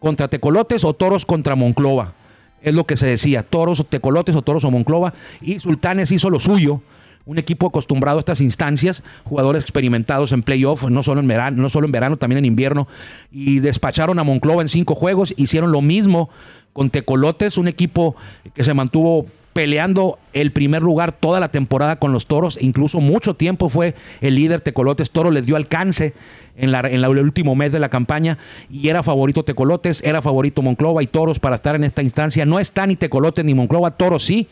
contra 0.00 0.28
Tecolotes 0.28 0.82
o 0.82 0.94
Toros 0.94 1.26
contra 1.26 1.54
Monclova. 1.56 2.14
Es 2.62 2.74
lo 2.74 2.84
que 2.84 2.96
se 2.96 3.06
decía, 3.06 3.42
Toros 3.42 3.80
o 3.80 3.84
Tecolotes 3.84 4.34
o 4.34 4.40
Toros 4.40 4.64
o 4.64 4.70
Monclova. 4.70 5.12
Y 5.42 5.60
Sultanes 5.60 6.10
hizo 6.10 6.30
lo 6.30 6.40
suyo 6.40 6.80
un 7.26 7.38
equipo 7.38 7.66
acostumbrado 7.66 8.18
a 8.18 8.20
estas 8.20 8.40
instancias, 8.40 9.02
jugadores 9.24 9.62
experimentados 9.62 10.32
en 10.32 10.42
playoff, 10.42 10.84
no 10.88 11.02
solo 11.02 11.20
en 11.20 11.28
verano, 11.28 11.60
no 11.60 11.68
solo 11.68 11.86
en 11.86 11.92
verano, 11.92 12.16
también 12.16 12.38
en 12.38 12.44
invierno, 12.44 12.88
y 13.30 13.58
despacharon 13.58 14.18
a 14.18 14.24
Monclova 14.24 14.62
en 14.62 14.68
cinco 14.68 14.94
juegos, 14.94 15.34
hicieron 15.36 15.72
lo 15.72 15.82
mismo 15.82 16.30
con 16.72 16.88
Tecolotes, 16.90 17.58
un 17.58 17.68
equipo 17.68 18.16
que 18.54 18.62
se 18.62 18.74
mantuvo 18.74 19.26
peleando 19.52 20.18
el 20.34 20.52
primer 20.52 20.82
lugar 20.82 21.14
toda 21.14 21.40
la 21.40 21.48
temporada 21.48 21.96
con 21.96 22.12
los 22.12 22.26
toros, 22.26 22.58
incluso 22.60 23.00
mucho 23.00 23.34
tiempo 23.34 23.70
fue 23.70 23.94
el 24.20 24.34
líder 24.34 24.60
Tecolotes, 24.60 25.10
Toro 25.10 25.30
les 25.30 25.46
dio 25.46 25.56
alcance 25.56 26.12
en, 26.58 26.70
la, 26.72 26.80
en 26.80 27.02
el 27.02 27.06
último 27.06 27.54
mes 27.54 27.72
de 27.72 27.80
la 27.80 27.88
campaña 27.88 28.36
y 28.70 28.88
era 28.88 29.02
favorito 29.02 29.44
Tecolotes, 29.44 30.02
era 30.04 30.20
favorito 30.20 30.60
Monclova 30.60 31.02
y 31.02 31.06
Toros 31.06 31.38
para 31.38 31.54
estar 31.54 31.74
en 31.74 31.84
esta 31.84 32.02
instancia, 32.02 32.44
no 32.44 32.60
está 32.60 32.86
ni 32.86 32.96
Tecolotes 32.96 33.46
ni 33.46 33.54
Monclova, 33.54 33.92
Toros 33.92 34.24
sí, 34.24 34.46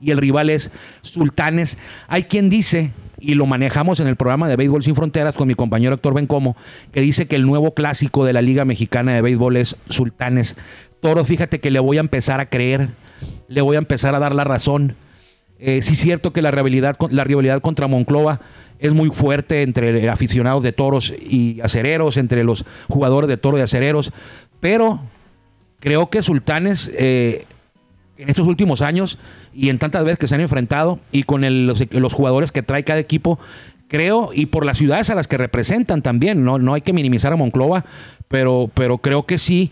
y 0.00 0.10
el 0.10 0.18
rival 0.18 0.50
es 0.50 0.70
Sultanes. 1.02 1.78
Hay 2.06 2.24
quien 2.24 2.50
dice, 2.50 2.92
y 3.20 3.34
lo 3.34 3.46
manejamos 3.46 4.00
en 4.00 4.06
el 4.06 4.16
programa 4.16 4.48
de 4.48 4.56
Béisbol 4.56 4.82
Sin 4.82 4.94
Fronteras 4.94 5.34
con 5.34 5.48
mi 5.48 5.54
compañero 5.54 5.94
Héctor 5.94 6.14
Bencomo, 6.14 6.56
que 6.92 7.00
dice 7.00 7.26
que 7.26 7.36
el 7.36 7.46
nuevo 7.46 7.74
clásico 7.74 8.24
de 8.24 8.32
la 8.32 8.42
Liga 8.42 8.64
Mexicana 8.64 9.14
de 9.14 9.22
Béisbol 9.22 9.56
es 9.56 9.76
Sultanes. 9.88 10.56
Toro, 11.00 11.24
fíjate 11.24 11.60
que 11.60 11.70
le 11.70 11.80
voy 11.80 11.98
a 11.98 12.00
empezar 12.00 12.40
a 12.40 12.46
creer, 12.46 12.90
le 13.48 13.60
voy 13.60 13.76
a 13.76 13.78
empezar 13.78 14.14
a 14.14 14.18
dar 14.18 14.34
la 14.34 14.44
razón. 14.44 14.96
Eh, 15.58 15.82
sí 15.82 15.94
es 15.94 15.98
cierto 15.98 16.32
que 16.32 16.42
la 16.42 16.50
rivalidad, 16.50 16.96
la 17.10 17.24
rivalidad 17.24 17.60
contra 17.60 17.88
Monclova 17.88 18.40
es 18.78 18.92
muy 18.92 19.10
fuerte 19.10 19.62
entre 19.62 20.08
aficionados 20.08 20.62
de 20.62 20.72
toros 20.72 21.12
y 21.20 21.60
acereros, 21.62 22.16
entre 22.16 22.44
los 22.44 22.64
jugadores 22.88 23.28
de 23.28 23.36
toros 23.36 23.58
y 23.58 23.62
acereros, 23.64 24.12
pero 24.60 25.00
creo 25.80 26.10
que 26.10 26.22
Sultanes 26.22 26.90
eh, 26.96 27.44
en 28.18 28.28
estos 28.28 28.46
últimos 28.46 28.82
años 28.82 29.18
y 29.54 29.70
en 29.70 29.78
tantas 29.78 30.04
veces 30.04 30.18
que 30.18 30.26
se 30.26 30.34
han 30.34 30.40
enfrentado 30.40 30.98
y 31.12 31.22
con 31.22 31.42
los, 31.66 32.12
jugadores 32.12 32.52
que 32.52 32.62
trae 32.62 32.84
cada 32.84 32.98
equipo, 32.98 33.38
creo, 33.86 34.30
y 34.34 34.46
por 34.46 34.66
las 34.66 34.76
ciudades 34.78 35.08
a 35.10 35.14
las 35.14 35.28
que 35.28 35.38
representan 35.38 36.02
también, 36.02 36.44
no, 36.44 36.58
no 36.58 36.74
hay 36.74 36.80
que 36.80 36.92
minimizar 36.92 37.32
a 37.32 37.36
Monclova, 37.36 37.84
pero, 38.26 38.70
pero 38.74 38.98
creo 38.98 39.24
que 39.24 39.38
sí 39.38 39.70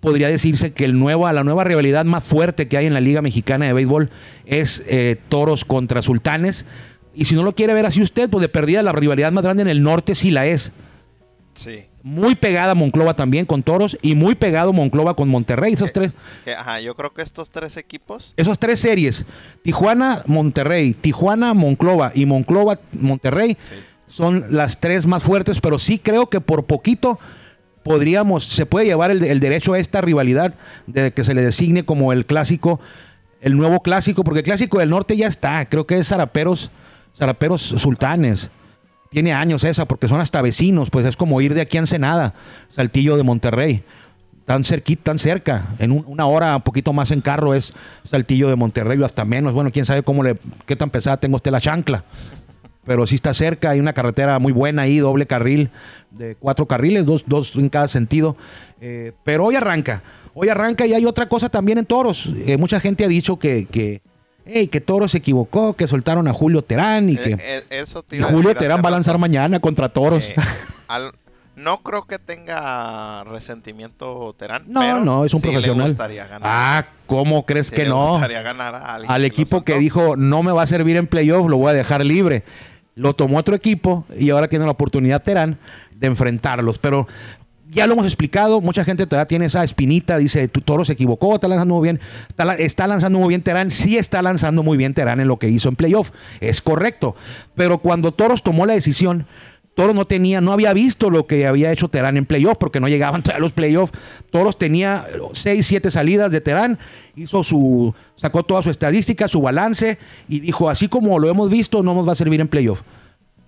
podría 0.00 0.28
decirse 0.28 0.72
que 0.72 0.84
el 0.84 0.98
nuevo, 0.98 1.30
la 1.32 1.44
nueva 1.44 1.64
rivalidad 1.64 2.04
más 2.04 2.22
fuerte 2.22 2.68
que 2.68 2.76
hay 2.76 2.86
en 2.86 2.94
la 2.94 3.00
Liga 3.00 3.22
Mexicana 3.22 3.66
de 3.66 3.72
Béisbol 3.72 4.10
es 4.44 4.84
eh, 4.86 5.16
Toros 5.28 5.64
contra 5.64 6.02
Sultanes. 6.02 6.66
Y 7.14 7.24
si 7.24 7.34
no 7.34 7.42
lo 7.42 7.54
quiere 7.54 7.72
ver 7.74 7.86
así 7.86 8.02
usted, 8.02 8.28
pues 8.28 8.42
de 8.42 8.48
perdida 8.48 8.82
la 8.82 8.92
rivalidad 8.92 9.32
más 9.32 9.44
grande 9.44 9.62
en 9.62 9.68
el 9.68 9.82
norte 9.82 10.14
sí 10.14 10.30
la 10.30 10.46
es. 10.46 10.72
Sí. 11.54 11.86
Muy 12.06 12.34
pegada 12.34 12.74
Monclova 12.74 13.16
también 13.16 13.46
con 13.46 13.62
Toros 13.62 13.96
y 14.02 14.14
muy 14.14 14.34
pegado 14.34 14.74
Monclova 14.74 15.16
con 15.16 15.30
Monterrey. 15.30 15.72
Esos 15.72 15.90
tres. 15.90 16.12
ajá, 16.54 16.78
yo 16.80 16.94
creo 16.94 17.14
que 17.14 17.22
estos 17.22 17.48
tres 17.48 17.78
equipos. 17.78 18.34
Esos 18.36 18.58
tres 18.58 18.78
series, 18.78 19.24
Tijuana, 19.62 20.22
Monterrey, 20.26 20.92
Tijuana, 20.92 21.54
Monclova 21.54 22.12
y 22.14 22.26
Monclova, 22.26 22.78
Monterrey, 22.92 23.56
son 24.06 24.44
las 24.50 24.80
tres 24.80 25.06
más 25.06 25.22
fuertes, 25.22 25.62
pero 25.62 25.78
sí 25.78 25.98
creo 25.98 26.26
que 26.28 26.42
por 26.42 26.66
poquito 26.66 27.18
podríamos, 27.82 28.44
se 28.44 28.66
puede 28.66 28.84
llevar 28.84 29.10
el, 29.10 29.24
el 29.24 29.40
derecho 29.40 29.72
a 29.72 29.78
esta 29.78 30.02
rivalidad 30.02 30.56
de 30.86 31.10
que 31.12 31.24
se 31.24 31.32
le 31.32 31.42
designe 31.42 31.86
como 31.86 32.12
el 32.12 32.26
clásico, 32.26 32.80
el 33.40 33.56
nuevo 33.56 33.80
clásico, 33.80 34.24
porque 34.24 34.40
el 34.40 34.44
clásico 34.44 34.78
del 34.78 34.90
norte 34.90 35.16
ya 35.16 35.26
está, 35.26 35.64
creo 35.70 35.86
que 35.86 35.96
es 35.96 36.08
Zaraperos, 36.08 36.70
Zaraperos 37.16 37.62
Sultanes 37.62 38.50
tiene 39.14 39.32
años 39.32 39.62
esa, 39.62 39.86
porque 39.86 40.08
son 40.08 40.20
hasta 40.20 40.42
vecinos, 40.42 40.90
pues 40.90 41.06
es 41.06 41.16
como 41.16 41.40
ir 41.40 41.54
de 41.54 41.60
aquí 41.60 41.76
a 41.76 41.80
Ensenada, 41.80 42.34
Saltillo 42.66 43.16
de 43.16 43.22
Monterrey. 43.22 43.84
Tan 44.44 44.64
cerquita, 44.64 45.04
tan 45.04 45.20
cerca. 45.20 45.68
En 45.78 45.92
una 45.92 46.26
hora, 46.26 46.56
un 46.56 46.62
poquito 46.62 46.92
más 46.92 47.12
en 47.12 47.20
carro, 47.20 47.54
es 47.54 47.72
Saltillo 48.02 48.48
de 48.48 48.56
Monterrey, 48.56 48.98
o 48.98 49.04
hasta 49.04 49.24
menos. 49.24 49.54
Bueno, 49.54 49.70
quién 49.70 49.84
sabe 49.84 50.02
cómo 50.02 50.24
le, 50.24 50.36
qué 50.66 50.74
tan 50.74 50.90
pesada 50.90 51.16
tengo 51.16 51.36
usted 51.36 51.52
la 51.52 51.60
chancla. 51.60 52.02
Pero 52.84 53.06
sí 53.06 53.14
está 53.14 53.32
cerca, 53.32 53.70
hay 53.70 53.78
una 53.78 53.92
carretera 53.92 54.40
muy 54.40 54.52
buena 54.52 54.82
ahí, 54.82 54.98
doble 54.98 55.26
carril, 55.28 55.70
de 56.10 56.34
cuatro 56.34 56.66
carriles, 56.66 57.06
dos, 57.06 57.22
dos 57.24 57.54
en 57.54 57.68
cada 57.68 57.86
sentido. 57.86 58.36
Eh, 58.80 59.12
pero 59.22 59.44
hoy 59.44 59.54
arranca. 59.54 60.02
Hoy 60.34 60.48
arranca 60.48 60.86
y 60.86 60.92
hay 60.92 61.06
otra 61.06 61.28
cosa 61.28 61.48
también 61.48 61.78
en 61.78 61.86
toros. 61.86 62.30
Eh, 62.46 62.56
mucha 62.56 62.80
gente 62.80 63.04
ha 63.04 63.08
dicho 63.08 63.38
que, 63.38 63.66
que 63.66 64.02
Ey, 64.46 64.68
que 64.68 64.80
Toro 64.80 65.08
se 65.08 65.18
equivocó, 65.18 65.72
que 65.72 65.88
soltaron 65.88 66.28
a 66.28 66.32
Julio 66.32 66.62
Terán 66.62 67.08
y 67.08 67.14
eh, 67.14 67.18
que 67.18 67.38
eh, 67.70 68.22
Julio 68.22 68.54
Terán 68.54 68.82
va 68.84 68.88
a 68.88 68.92
lanzar 68.92 69.18
mañana 69.18 69.58
contra 69.60 69.88
Toros. 69.88 70.32
no 71.56 71.82
creo 71.82 72.06
que 72.06 72.18
tenga 72.18 73.24
resentimiento 73.24 74.34
Terán. 74.38 74.64
No, 74.66 75.00
no, 75.00 75.24
es 75.24 75.32
un 75.32 75.40
profesional. 75.40 75.96
Ah, 76.42 76.86
¿cómo 77.06 77.46
crees 77.46 77.70
que 77.70 77.86
no? 77.86 78.20
Al 79.08 79.24
equipo 79.24 79.64
que 79.64 79.78
dijo 79.78 80.16
no 80.16 80.42
me 80.42 80.52
va 80.52 80.62
a 80.62 80.66
servir 80.66 80.96
en 80.96 81.06
playoff, 81.06 81.48
lo 81.48 81.56
voy 81.56 81.70
a 81.70 81.74
dejar 81.74 82.04
libre. 82.04 82.44
Lo 82.96 83.14
tomó 83.14 83.38
otro 83.38 83.56
equipo 83.56 84.04
y 84.16 84.30
ahora 84.30 84.46
tiene 84.48 84.66
la 84.66 84.70
oportunidad 84.72 85.22
Terán 85.22 85.58
de 85.90 86.06
enfrentarlos. 86.06 86.78
Pero 86.78 87.08
ya 87.70 87.86
lo 87.86 87.94
hemos 87.94 88.06
explicado, 88.06 88.60
mucha 88.60 88.84
gente 88.84 89.06
todavía 89.06 89.26
tiene 89.26 89.46
esa 89.46 89.64
espinita, 89.64 90.18
dice, 90.18 90.48
tu 90.48 90.60
toro 90.60 90.84
se 90.84 90.92
equivocó, 90.92 91.34
está 91.34 91.48
lanzando 91.48 91.74
muy 91.74 91.82
bien, 91.82 92.00
está, 92.58 92.86
lanzando 92.86 93.18
muy 93.18 93.28
bien 93.28 93.42
Terán, 93.42 93.70
sí 93.70 93.96
está 93.96 94.22
lanzando 94.22 94.62
muy 94.62 94.76
bien 94.76 94.94
Terán 94.94 95.20
en 95.20 95.28
lo 95.28 95.38
que 95.38 95.48
hizo 95.48 95.68
en 95.68 95.76
playoff, 95.76 96.10
es 96.40 96.62
correcto, 96.62 97.16
pero 97.54 97.78
cuando 97.78 98.12
Toros 98.12 98.42
tomó 98.42 98.66
la 98.66 98.74
decisión, 98.74 99.26
Toros 99.74 99.94
no 99.94 100.04
tenía, 100.04 100.40
no 100.40 100.52
había 100.52 100.72
visto 100.72 101.10
lo 101.10 101.26
que 101.26 101.46
había 101.46 101.72
hecho 101.72 101.88
Terán 101.88 102.16
en 102.16 102.26
playoff, 102.26 102.58
porque 102.58 102.78
no 102.78 102.88
llegaban 102.88 103.22
todavía 103.24 103.40
los 103.40 103.52
playoffs. 103.52 103.92
Toros 104.30 104.56
tenía 104.56 105.06
6, 105.32 105.66
7 105.66 105.90
salidas 105.90 106.30
de 106.30 106.40
Terán, 106.40 106.78
hizo 107.16 107.42
su, 107.42 107.92
sacó 108.14 108.44
toda 108.44 108.62
su 108.62 108.70
estadística, 108.70 109.26
su 109.26 109.40
balance, 109.42 109.98
y 110.28 110.40
dijo, 110.40 110.70
así 110.70 110.86
como 110.86 111.18
lo 111.18 111.28
hemos 111.28 111.50
visto, 111.50 111.82
no 111.82 111.92
nos 111.94 112.06
va 112.06 112.12
a 112.12 112.16
servir 112.16 112.40
en 112.40 112.46
playoff. 112.46 112.82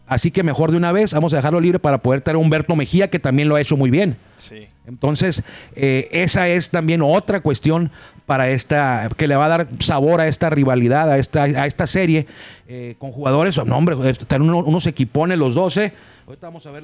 Así 0.06 0.30
que 0.30 0.42
mejor 0.42 0.70
de 0.70 0.76
una 0.76 0.92
vez, 0.92 1.12
vamos 1.12 1.32
a 1.32 1.36
dejarlo 1.36 1.60
libre 1.60 1.78
para 1.78 1.98
poder 1.98 2.20
traer 2.20 2.36
a 2.36 2.38
Humberto 2.38 2.76
Mejía, 2.76 3.10
que 3.10 3.18
también 3.18 3.48
lo 3.48 3.56
ha 3.56 3.60
hecho 3.60 3.76
muy 3.76 3.90
bien. 3.90 4.16
Sí. 4.36 4.68
Entonces, 4.86 5.42
eh, 5.74 6.08
esa 6.12 6.48
es 6.48 6.70
también 6.70 7.02
otra 7.02 7.40
cuestión 7.40 7.90
para 8.24 8.50
esta, 8.50 9.08
que 9.16 9.26
le 9.26 9.34
va 9.34 9.46
a 9.46 9.48
dar 9.48 9.68
sabor 9.80 10.20
a 10.20 10.28
esta 10.28 10.48
rivalidad, 10.48 11.10
a 11.10 11.18
esta, 11.18 11.42
a 11.42 11.66
esta 11.66 11.86
serie, 11.86 12.26
eh, 12.68 12.94
con 12.98 13.10
jugadores, 13.10 13.56
no 13.64 13.76
hombre, 13.76 13.96
están 14.08 14.42
unos, 14.42 14.86
equipones 14.86 15.38
los 15.38 15.54
12. 15.54 15.92
Ahorita 16.26 16.46
vamos 16.46 16.66
a 16.66 16.70
ver 16.70 16.82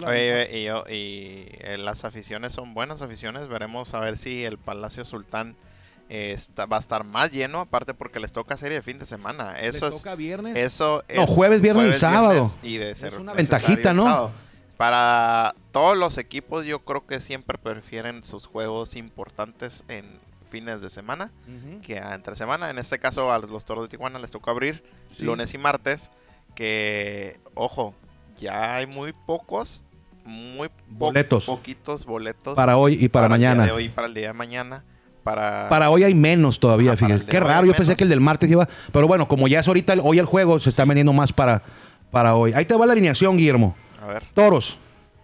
y, 0.52 0.68
y 0.92 1.46
eh, 1.60 1.76
las 1.78 2.04
aficiones 2.04 2.52
son 2.52 2.74
buenas 2.74 3.02
aficiones, 3.02 3.48
veremos 3.48 3.94
a 3.94 4.00
ver 4.00 4.16
si 4.16 4.44
el 4.44 4.58
Palacio 4.58 5.04
Sultán 5.04 5.56
va 6.70 6.76
a 6.76 6.80
estar 6.80 7.04
más 7.04 7.32
lleno, 7.32 7.60
aparte 7.60 7.94
porque 7.94 8.20
les 8.20 8.32
toca 8.32 8.56
serie 8.56 8.76
de 8.76 8.82
fin 8.82 8.98
de 8.98 9.06
semana. 9.06 9.58
Eso 9.58 9.86
¿Les 9.86 9.96
toca 9.96 10.14
viernes? 10.14 10.56
Eso 10.56 11.02
no, 11.14 11.26
jueves, 11.26 11.60
viernes 11.60 11.96
y 11.96 11.98
sábado. 11.98 12.50
y 12.62 12.76
de 12.76 12.94
ser 12.94 13.14
es 13.14 13.18
una 13.18 13.32
ventajita, 13.32 13.92
¿no? 13.92 14.30
Para 14.76 15.54
todos 15.70 15.96
los 15.96 16.18
equipos, 16.18 16.66
yo 16.66 16.80
creo 16.80 17.06
que 17.06 17.20
siempre 17.20 17.56
prefieren 17.56 18.24
sus 18.24 18.46
juegos 18.46 18.96
importantes 18.96 19.84
en 19.88 20.04
fines 20.50 20.82
de 20.82 20.90
semana 20.90 21.30
que 21.82 21.96
entre 21.96 22.36
semana. 22.36 22.68
En 22.68 22.78
este 22.78 22.98
caso, 22.98 23.32
a 23.32 23.38
los 23.38 23.64
toros 23.64 23.84
de 23.84 23.88
Tijuana 23.88 24.18
les 24.18 24.30
toca 24.30 24.50
abrir 24.50 24.82
lunes 25.18 25.54
y 25.54 25.58
martes. 25.58 26.10
Que, 26.54 27.40
ojo, 27.54 27.94
ya 28.38 28.74
hay 28.74 28.86
muy 28.86 29.14
pocos, 29.14 29.82
muy 30.24 30.68
boletos. 30.88 31.46
poquitos 31.46 32.04
boletos 32.04 32.54
para 32.54 32.76
hoy 32.76 32.98
y 33.00 33.08
para, 33.08 33.28
mañana. 33.30 33.64
de 33.64 33.72
hoy 33.72 33.88
para 33.88 34.06
el 34.06 34.14
día 34.14 34.28
de 34.28 34.32
mañana. 34.34 34.84
Para... 35.24 35.90
hoy 35.90 36.02
hay 36.02 36.14
menos 36.14 36.58
todavía, 36.58 36.96
fíjate. 36.96 37.24
Qué 37.26 37.38
raro, 37.38 37.66
yo 37.66 37.74
pensé 37.74 37.94
que 37.94 38.04
el 38.04 38.10
del 38.10 38.20
martes 38.20 38.50
iba. 38.50 38.68
Pero 38.92 39.06
bueno, 39.06 39.28
como 39.28 39.46
ya 39.48 39.60
es 39.60 39.68
ahorita, 39.68 39.94
hoy 40.02 40.18
el 40.18 40.26
juego 40.26 40.58
se 40.58 40.70
está 40.70 40.84
vendiendo 40.84 41.12
más 41.12 41.32
para, 41.32 41.62
para 42.10 42.34
hoy. 42.34 42.52
Ahí 42.54 42.64
te 42.64 42.74
va 42.74 42.86
la 42.86 42.92
alineación, 42.92 43.36
Guillermo. 43.36 43.76
A 44.02 44.06
ver. 44.08 44.24
Toros. 44.34 44.78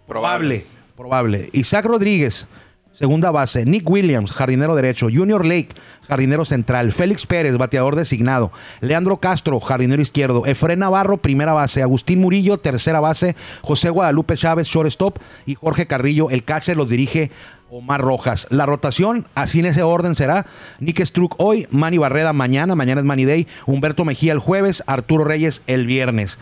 Probable. 0.07 0.61
Probable. 0.95 1.49
Isaac 1.53 1.85
Rodríguez, 1.85 2.47
segunda 2.93 3.29
base. 3.29 3.65
Nick 3.65 3.89
Williams, 3.89 4.31
jardinero 4.31 4.73
derecho. 4.75 5.07
Junior 5.13 5.45
Lake, 5.45 5.69
jardinero 6.07 6.45
central. 6.45 6.91
Félix 6.91 7.25
Pérez, 7.25 7.57
bateador 7.57 7.95
designado. 7.95 8.51
Leandro 8.81 9.17
Castro, 9.17 9.59
jardinero 9.59 10.01
izquierdo. 10.01 10.45
Efren 10.45 10.79
Navarro, 10.79 11.17
primera 11.17 11.53
base. 11.53 11.83
Agustín 11.83 12.19
Murillo, 12.19 12.57
tercera 12.57 12.99
base. 12.99 13.35
José 13.61 13.89
Guadalupe 13.89 14.35
Chávez, 14.35 14.67
shortstop. 14.67 15.19
Y 15.45 15.55
Jorge 15.55 15.87
Carrillo, 15.87 16.29
el 16.29 16.43
catcher, 16.43 16.75
los 16.75 16.89
dirige 16.89 17.31
Omar 17.71 18.01
Rojas. 18.01 18.47
La 18.49 18.65
rotación, 18.65 19.27
así 19.35 19.59
en 19.59 19.67
ese 19.67 19.83
orden 19.83 20.15
será. 20.15 20.45
Nick 20.79 21.03
Struck 21.05 21.35
hoy, 21.37 21.67
Manny 21.71 21.97
Barreda 21.97 22.33
mañana, 22.33 22.75
mañana 22.75 23.01
es 23.01 23.05
Manny 23.05 23.25
Day. 23.25 23.47
Humberto 23.65 24.05
Mejía 24.05 24.33
el 24.33 24.39
jueves, 24.39 24.83
Arturo 24.87 25.23
Reyes 25.23 25.61
el 25.67 25.85
viernes. 25.85 26.39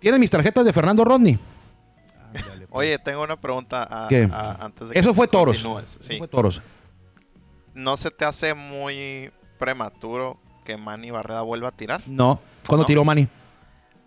¿Tiene 0.00 0.18
mis 0.18 0.30
tarjetas 0.30 0.64
de 0.64 0.72
Fernando 0.72 1.04
Rodney? 1.04 1.38
Oye, 2.70 2.98
tengo 2.98 3.22
una 3.22 3.36
pregunta 3.36 3.86
a- 3.90 4.08
¿Qué? 4.08 4.28
a- 4.30 4.56
antes 4.60 4.88
de 4.88 4.94
que 4.94 5.00
Eso 5.00 5.14
fue 5.14 5.28
toros. 5.28 5.56
continúes. 5.56 5.96
Eso 6.00 6.02
Sí. 6.02 6.18
fue 6.18 6.28
toros. 6.28 6.60
¿No 7.74 7.96
se 7.96 8.10
te 8.10 8.24
hace 8.24 8.54
muy 8.54 9.30
prematuro 9.58 10.38
que 10.64 10.76
Manny 10.76 11.10
Barreda 11.10 11.42
vuelva 11.42 11.68
a 11.68 11.72
tirar? 11.72 12.02
No. 12.06 12.40
¿Cuándo 12.66 12.82
No. 12.82 12.86
tiró 12.86 13.04
Manny? 13.04 13.28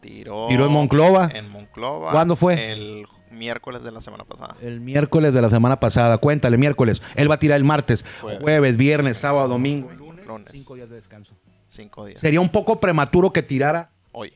Tiró, 0.01 0.45
Tiró 0.47 0.65
en 0.67 0.71
Monclova. 0.71 1.29
En 1.33 1.49
Monclova. 1.49 2.11
¿Cuándo 2.11 2.35
fue? 2.35 2.71
El 2.71 3.05
miércoles 3.31 3.83
de 3.83 3.91
la 3.91 4.01
semana 4.01 4.23
pasada. 4.23 4.55
El 4.61 4.79
miércoles 4.81 5.33
de 5.33 5.41
la 5.41 5.49
semana 5.49 5.79
pasada. 5.79 6.17
Cuéntale, 6.17 6.57
miércoles. 6.57 7.01
Él 7.15 7.29
va 7.29 7.35
a 7.35 7.39
tirar 7.39 7.57
el 7.57 7.63
martes, 7.63 8.03
Jueves. 8.21 8.39
jueves, 8.39 8.77
viernes, 8.77 9.17
sábado, 9.17 9.47
domingo. 9.47 9.91
Lunes. 9.91 10.47
Cinco 10.51 10.75
días 10.75 10.89
de 10.89 10.95
descanso. 10.95 11.33
Cinco 11.67 12.05
días. 12.05 12.21
Sería 12.21 12.41
un 12.41 12.49
poco 12.49 12.79
prematuro 12.79 13.31
que 13.33 13.41
tirara 13.43 13.89
Hoy. 14.11 14.33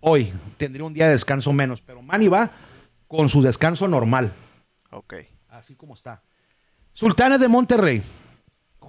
hoy. 0.00 0.32
Tendría 0.56 0.84
un 0.84 0.92
día 0.94 1.06
de 1.06 1.12
descanso 1.12 1.52
menos. 1.52 1.80
Pero 1.82 2.02
Manny 2.02 2.28
va 2.28 2.50
con 3.08 3.28
su 3.28 3.42
descanso 3.42 3.88
normal. 3.88 4.32
Ok. 4.90 5.14
Así 5.48 5.74
como 5.74 5.94
está. 5.94 6.22
Sultanes 6.92 7.40
de 7.40 7.48
Monterrey. 7.48 8.02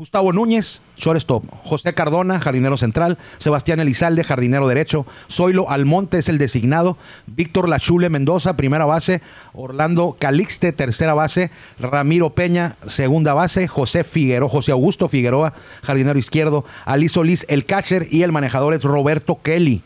Gustavo 0.02 0.34
Núñez, 0.34 0.82
shortstop. 0.98 1.44
José 1.64 1.94
Cardona, 1.94 2.40
jardinero 2.40 2.76
central. 2.76 3.20
Sebastián 3.38 3.80
Elizalde, 3.80 4.24
jardinero 4.24 4.68
derecho. 4.68 5.06
Zoilo 5.30 5.70
Almonte 5.70 6.18
es 6.18 6.28
el 6.28 6.40
designado. 6.40 6.98
Víctor 7.28 7.70
Lachule 7.70 8.10
Mendoza, 8.10 8.58
primera 8.58 8.86
base. 8.86 9.22
Orlando 9.54 10.18
Calixte, 10.18 10.72
tercera 10.72 11.14
base. 11.14 11.52
Ramiro 11.78 12.32
Peña, 12.32 12.78
segunda 12.88 13.36
base. 13.36 13.68
José 13.68 14.04
Figueroa, 14.04 14.50
José 14.50 14.72
Augusto 14.72 15.08
Figueroa, 15.08 15.54
jardinero 15.84 16.18
izquierdo. 16.18 16.66
Ali 16.84 17.08
Solís, 17.08 17.46
el 17.48 17.68
catcher. 17.68 18.08
Y 18.10 18.24
el 18.24 18.32
manejador 18.32 18.74
es 18.74 18.82
Roberto 18.82 19.38
Kelly. 19.44 19.84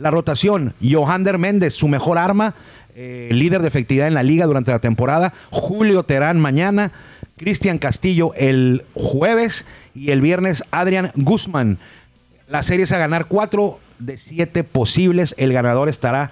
La 0.00 0.10
rotación, 0.10 0.72
Johander 0.80 1.36
Méndez, 1.36 1.74
su 1.74 1.86
mejor 1.86 2.16
arma, 2.16 2.54
eh, 2.94 3.28
líder 3.32 3.62
de 3.62 3.68
efectividad 3.68 4.06
en 4.06 4.14
la 4.14 4.22
liga 4.22 4.46
durante 4.46 4.70
la 4.70 4.78
temporada. 4.78 5.32
Julio 5.50 6.02
Terán 6.02 6.40
mañana, 6.40 6.92
Cristian 7.36 7.78
Castillo 7.78 8.32
el 8.34 8.84
jueves 8.94 9.64
y 9.94 10.10
el 10.10 10.20
viernes 10.20 10.64
Adrián 10.70 11.12
Guzmán. 11.14 11.78
La 12.48 12.62
serie 12.62 12.84
es 12.84 12.92
a 12.92 12.98
ganar 12.98 13.26
cuatro 13.26 13.78
de 13.98 14.16
siete 14.16 14.64
posibles. 14.64 15.34
El 15.38 15.52
ganador 15.52 15.88
estará 15.88 16.30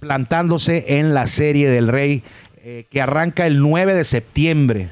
plantándose 0.00 0.98
en 0.98 1.14
la 1.14 1.26
serie 1.26 1.68
del 1.68 1.88
Rey 1.88 2.22
eh, 2.62 2.86
que 2.90 3.00
arranca 3.00 3.46
el 3.46 3.60
9 3.60 3.94
de 3.94 4.04
septiembre. 4.04 4.90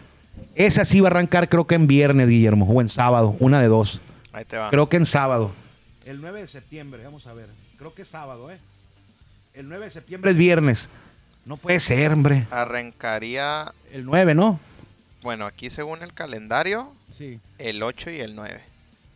Esa 0.54 0.84
sí 0.84 1.00
va 1.00 1.08
a 1.08 1.10
arrancar 1.10 1.48
creo 1.48 1.66
que 1.66 1.74
en 1.74 1.86
viernes, 1.86 2.28
Guillermo, 2.28 2.66
o 2.66 2.80
en 2.80 2.88
sábado, 2.88 3.36
una 3.40 3.60
de 3.60 3.68
dos. 3.68 4.00
Ahí 4.32 4.44
te 4.44 4.56
va. 4.56 4.70
Creo 4.70 4.88
que 4.88 4.96
en 4.96 5.06
sábado. 5.06 5.52
El 6.04 6.20
9 6.20 6.42
de 6.42 6.46
septiembre, 6.46 7.02
vamos 7.04 7.26
a 7.26 7.34
ver. 7.34 7.46
Creo 7.78 7.94
que 7.94 8.02
es 8.02 8.08
sábado, 8.08 8.50
¿eh? 8.50 8.58
El 9.54 9.68
9 9.68 9.86
de 9.86 9.90
septiembre 9.90 10.30
es 10.30 10.36
viernes. 10.36 10.88
No 11.44 11.56
puede 11.56 11.80
ser, 11.80 12.12
hombre. 12.12 12.46
Arrancaría, 12.50 13.72
El 13.92 14.04
9, 14.04 14.34
¿no? 14.34 14.58
bueno, 15.22 15.46
aquí 15.46 15.70
según 15.70 16.02
el 16.02 16.12
calendario, 16.12 16.92
Sí. 17.18 17.38
el 17.58 17.82
8 17.82 18.10
y 18.10 18.20
el 18.20 18.34
9. 18.34 18.60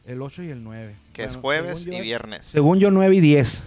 El 0.06 0.22
8 0.22 0.42
y 0.42 0.50
el 0.50 0.62
9. 0.64 0.94
Que 1.12 1.24
es 1.24 1.36
Bueno, 1.36 1.42
jueves 1.64 1.80
según 1.80 1.94
y 1.94 1.96
yo- 1.98 2.02
viernes. 2.02 2.46
Según 2.46 2.78
yo, 2.78 2.90
9 2.90 3.16
y 3.16 3.20
10. 3.20 3.62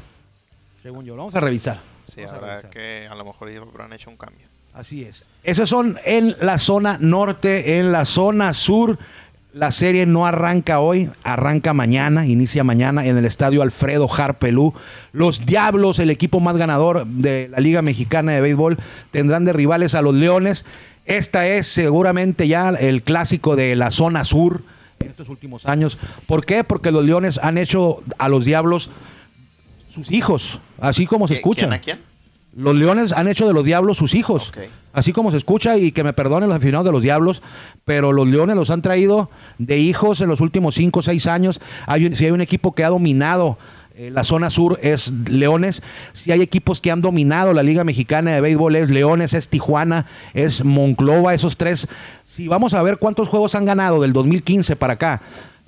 Según 0.81 1.05
yo. 1.05 1.15
Lo 1.15 1.21
vamos 1.23 1.35
a 1.35 1.39
revisar. 1.39 1.79
Sí, 2.03 2.21
Vamos 2.21 2.33
a 2.33 2.35
habrá 2.37 2.49
revisar. 2.61 2.71
que 2.71 3.07
a 3.09 3.15
lo 3.15 3.25
mejor 3.25 3.49
ellos 3.49 3.67
habrán 3.71 3.93
hecho 3.93 4.09
un 4.09 4.17
cambio. 4.17 4.47
Así 4.73 5.03
es. 5.03 5.25
Esos 5.43 5.69
son 5.69 5.99
en 6.05 6.35
la 6.39 6.57
zona 6.57 6.97
norte, 6.99 7.77
en 7.79 7.91
la 7.91 8.05
zona 8.05 8.53
sur. 8.53 8.97
La 9.53 9.71
serie 9.71 10.05
no 10.05 10.25
arranca 10.25 10.79
hoy, 10.79 11.09
arranca 11.23 11.73
mañana, 11.73 12.25
inicia 12.25 12.63
mañana 12.63 13.05
en 13.05 13.17
el 13.17 13.25
estadio 13.25 13.61
Alfredo 13.61 14.07
Harpelú. 14.09 14.73
Los 15.11 15.45
Diablos, 15.45 15.99
el 15.99 16.09
equipo 16.09 16.39
más 16.39 16.55
ganador 16.55 17.05
de 17.05 17.49
la 17.49 17.59
Liga 17.59 17.81
Mexicana 17.81 18.31
de 18.31 18.39
Béisbol, 18.39 18.77
tendrán 19.11 19.43
de 19.43 19.51
rivales 19.51 19.93
a 19.93 20.01
los 20.01 20.13
Leones. 20.15 20.63
Esta 21.05 21.47
es 21.47 21.67
seguramente 21.67 22.47
ya 22.47 22.69
el 22.69 23.03
clásico 23.03 23.57
de 23.57 23.75
la 23.75 23.91
zona 23.91 24.23
sur 24.23 24.61
en 25.01 25.09
estos 25.09 25.27
últimos 25.27 25.65
años. 25.65 25.97
¿Por 26.27 26.45
qué? 26.45 26.63
Porque 26.63 26.91
los 26.91 27.03
Leones 27.03 27.37
han 27.43 27.57
hecho 27.57 28.03
a 28.17 28.29
los 28.29 28.45
Diablos 28.45 28.89
sus 29.89 30.09
hijos, 30.11 30.61
así 30.79 31.05
como 31.05 31.27
se 31.27 31.33
¿Qui- 31.33 31.37
escucha. 31.37 31.61
¿Quién 31.67 31.73
a 31.73 31.79
quién? 31.81 31.99
Los 32.55 32.75
Leones 32.75 33.13
han 33.13 33.27
hecho 33.27 33.47
de 33.47 33.53
los 33.53 33.63
Diablos 33.65 33.97
sus 33.97 34.13
hijos. 34.13 34.51
Así 34.93 35.13
como 35.13 35.31
se 35.31 35.37
escucha 35.37 35.77
y 35.77 35.93
que 35.93 36.03
me 36.03 36.11
perdonen 36.11 36.49
los 36.49 36.55
aficionados 36.57 36.85
de 36.85 36.91
los 36.91 37.01
Diablos, 37.03 37.41
pero 37.85 38.11
los 38.11 38.27
Leones 38.27 38.57
los 38.57 38.69
han 38.71 38.81
traído 38.81 39.29
de 39.57 39.77
hijos 39.77 40.19
en 40.19 40.27
los 40.27 40.41
últimos 40.41 40.75
5 40.75 40.99
o 40.99 41.01
6 41.01 41.27
años. 41.27 41.61
Hay 41.87 42.05
un- 42.05 42.15
si 42.15 42.25
hay 42.25 42.31
un 42.31 42.41
equipo 42.41 42.73
que 42.75 42.83
ha 42.83 42.89
dominado 42.89 43.57
eh, 43.93 44.09
la 44.09 44.23
zona 44.23 44.49
sur 44.49 44.79
es 44.81 45.11
Leones. 45.29 45.83
Si 46.13 46.31
hay 46.31 46.41
equipos 46.41 46.79
que 46.81 46.91
han 46.91 47.01
dominado 47.01 47.53
la 47.53 47.61
Liga 47.61 47.83
Mexicana 47.83 48.31
de 48.31 48.41
Béisbol 48.41 48.75
es 48.77 48.89
Leones, 48.89 49.33
es 49.33 49.49
Tijuana, 49.49 50.05
es 50.33 50.63
Monclova, 50.63 51.33
esos 51.33 51.57
tres. 51.57 51.87
Si 52.25 52.47
vamos 52.47 52.73
a 52.73 52.81
ver 52.83 52.97
cuántos 52.97 53.27
juegos 53.27 53.53
han 53.53 53.65
ganado 53.65 54.01
del 54.01 54.13
2015 54.13 54.75
para 54.77 54.93
acá, 54.93 55.21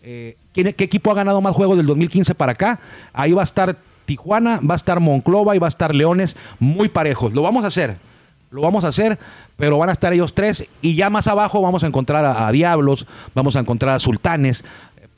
eh, 0.03 0.37
¿quién- 0.53 0.73
¿qué 0.73 0.85
equipo 0.85 1.11
ha 1.11 1.15
ganado 1.15 1.41
más 1.41 1.53
juegos 1.53 1.75
del 1.77 1.85
2015 1.85 2.33
para 2.33 2.53
acá? 2.53 2.79
Ahí 3.11 3.33
va 3.33 3.41
a 3.41 3.45
estar 3.45 3.75
Tijuana, 4.05 4.59
va 4.59 4.75
a 4.75 4.77
estar 4.77 4.99
Monclova 4.99 5.55
y 5.55 5.59
va 5.59 5.67
a 5.67 5.69
estar 5.69 5.93
Leones 5.93 6.35
muy 6.59 6.89
parejos. 6.89 7.33
Lo 7.33 7.41
vamos 7.41 7.63
a 7.63 7.67
hacer. 7.67 7.97
Lo 8.51 8.61
vamos 8.61 8.83
a 8.85 8.89
hacer, 8.89 9.17
pero 9.57 9.79
van 9.79 9.89
a 9.89 9.93
estar 9.93 10.13
ellos 10.13 10.35
tres 10.35 10.67
y 10.79 10.93
ya 10.93 11.09
más 11.09 11.27
abajo 11.27 11.59
vamos 11.61 11.83
a 11.83 11.87
encontrar 11.87 12.23
a, 12.23 12.51
Diablos, 12.51 13.07
vamos 13.33 13.55
a 13.55 13.59
encontrar 13.59 13.95
a 13.95 13.99
Sultanes, 13.99 14.63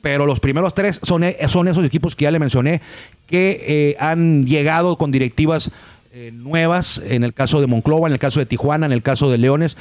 pero 0.00 0.24
los 0.24 0.40
primeros 0.40 0.72
tres 0.72 1.00
son, 1.02 1.22
e- 1.22 1.36
son 1.48 1.68
esos 1.68 1.84
equipos 1.84 2.16
que 2.16 2.22
ya 2.24 2.30
le 2.30 2.38
mencioné 2.38 2.80
que 3.26 3.62
eh, 3.66 3.96
han 4.00 4.46
llegado 4.46 4.96
con 4.96 5.10
directivas 5.10 5.70
eh, 6.12 6.30
nuevas, 6.32 6.98
en 7.04 7.24
el 7.24 7.34
caso 7.34 7.60
de 7.60 7.66
Monclova, 7.66 8.06
en 8.06 8.14
el 8.14 8.18
caso 8.18 8.40
de 8.40 8.46
Tijuana, 8.46 8.86
en 8.86 8.92
el 8.92 9.02
caso 9.02 9.30
de 9.30 9.36
Leones, 9.36 9.76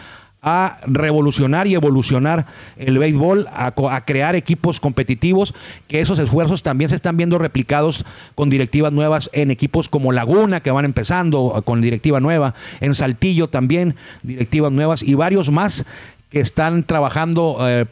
a 0.45 0.77
revolucionar 0.85 1.65
y 1.65 1.73
evolucionar 1.73 2.45
el 2.77 2.99
béisbol, 2.99 3.47
a, 3.51 3.73
crear 4.05 4.35
equipos 4.35 4.79
competitivos, 4.79 5.55
que 5.87 5.99
esos 5.99 6.19
esfuerzos 6.19 6.61
también 6.61 6.89
se 6.89 6.95
están 6.95 7.17
viendo 7.17 7.39
replicados 7.39 8.05
con 8.35 8.51
directivas 8.51 8.93
nuevas 8.93 9.29
en 9.33 9.49
equipos 9.49 9.89
como 9.89 10.11
Laguna, 10.11 10.61
que 10.61 10.69
van 10.69 10.85
empezando 10.85 11.63
con 11.65 11.81
directiva 11.81 12.19
nueva, 12.19 12.53
en 12.79 12.93
Saltillo 12.93 13.49
también, 13.49 13.95
directivas 14.21 14.71
nuevas, 14.71 15.01
y 15.01 15.15
varios 15.15 15.51
más 15.51 15.83
que 16.29 16.39
están 16.39 16.83
trabajando. 16.83 17.57
eh, 17.61 17.85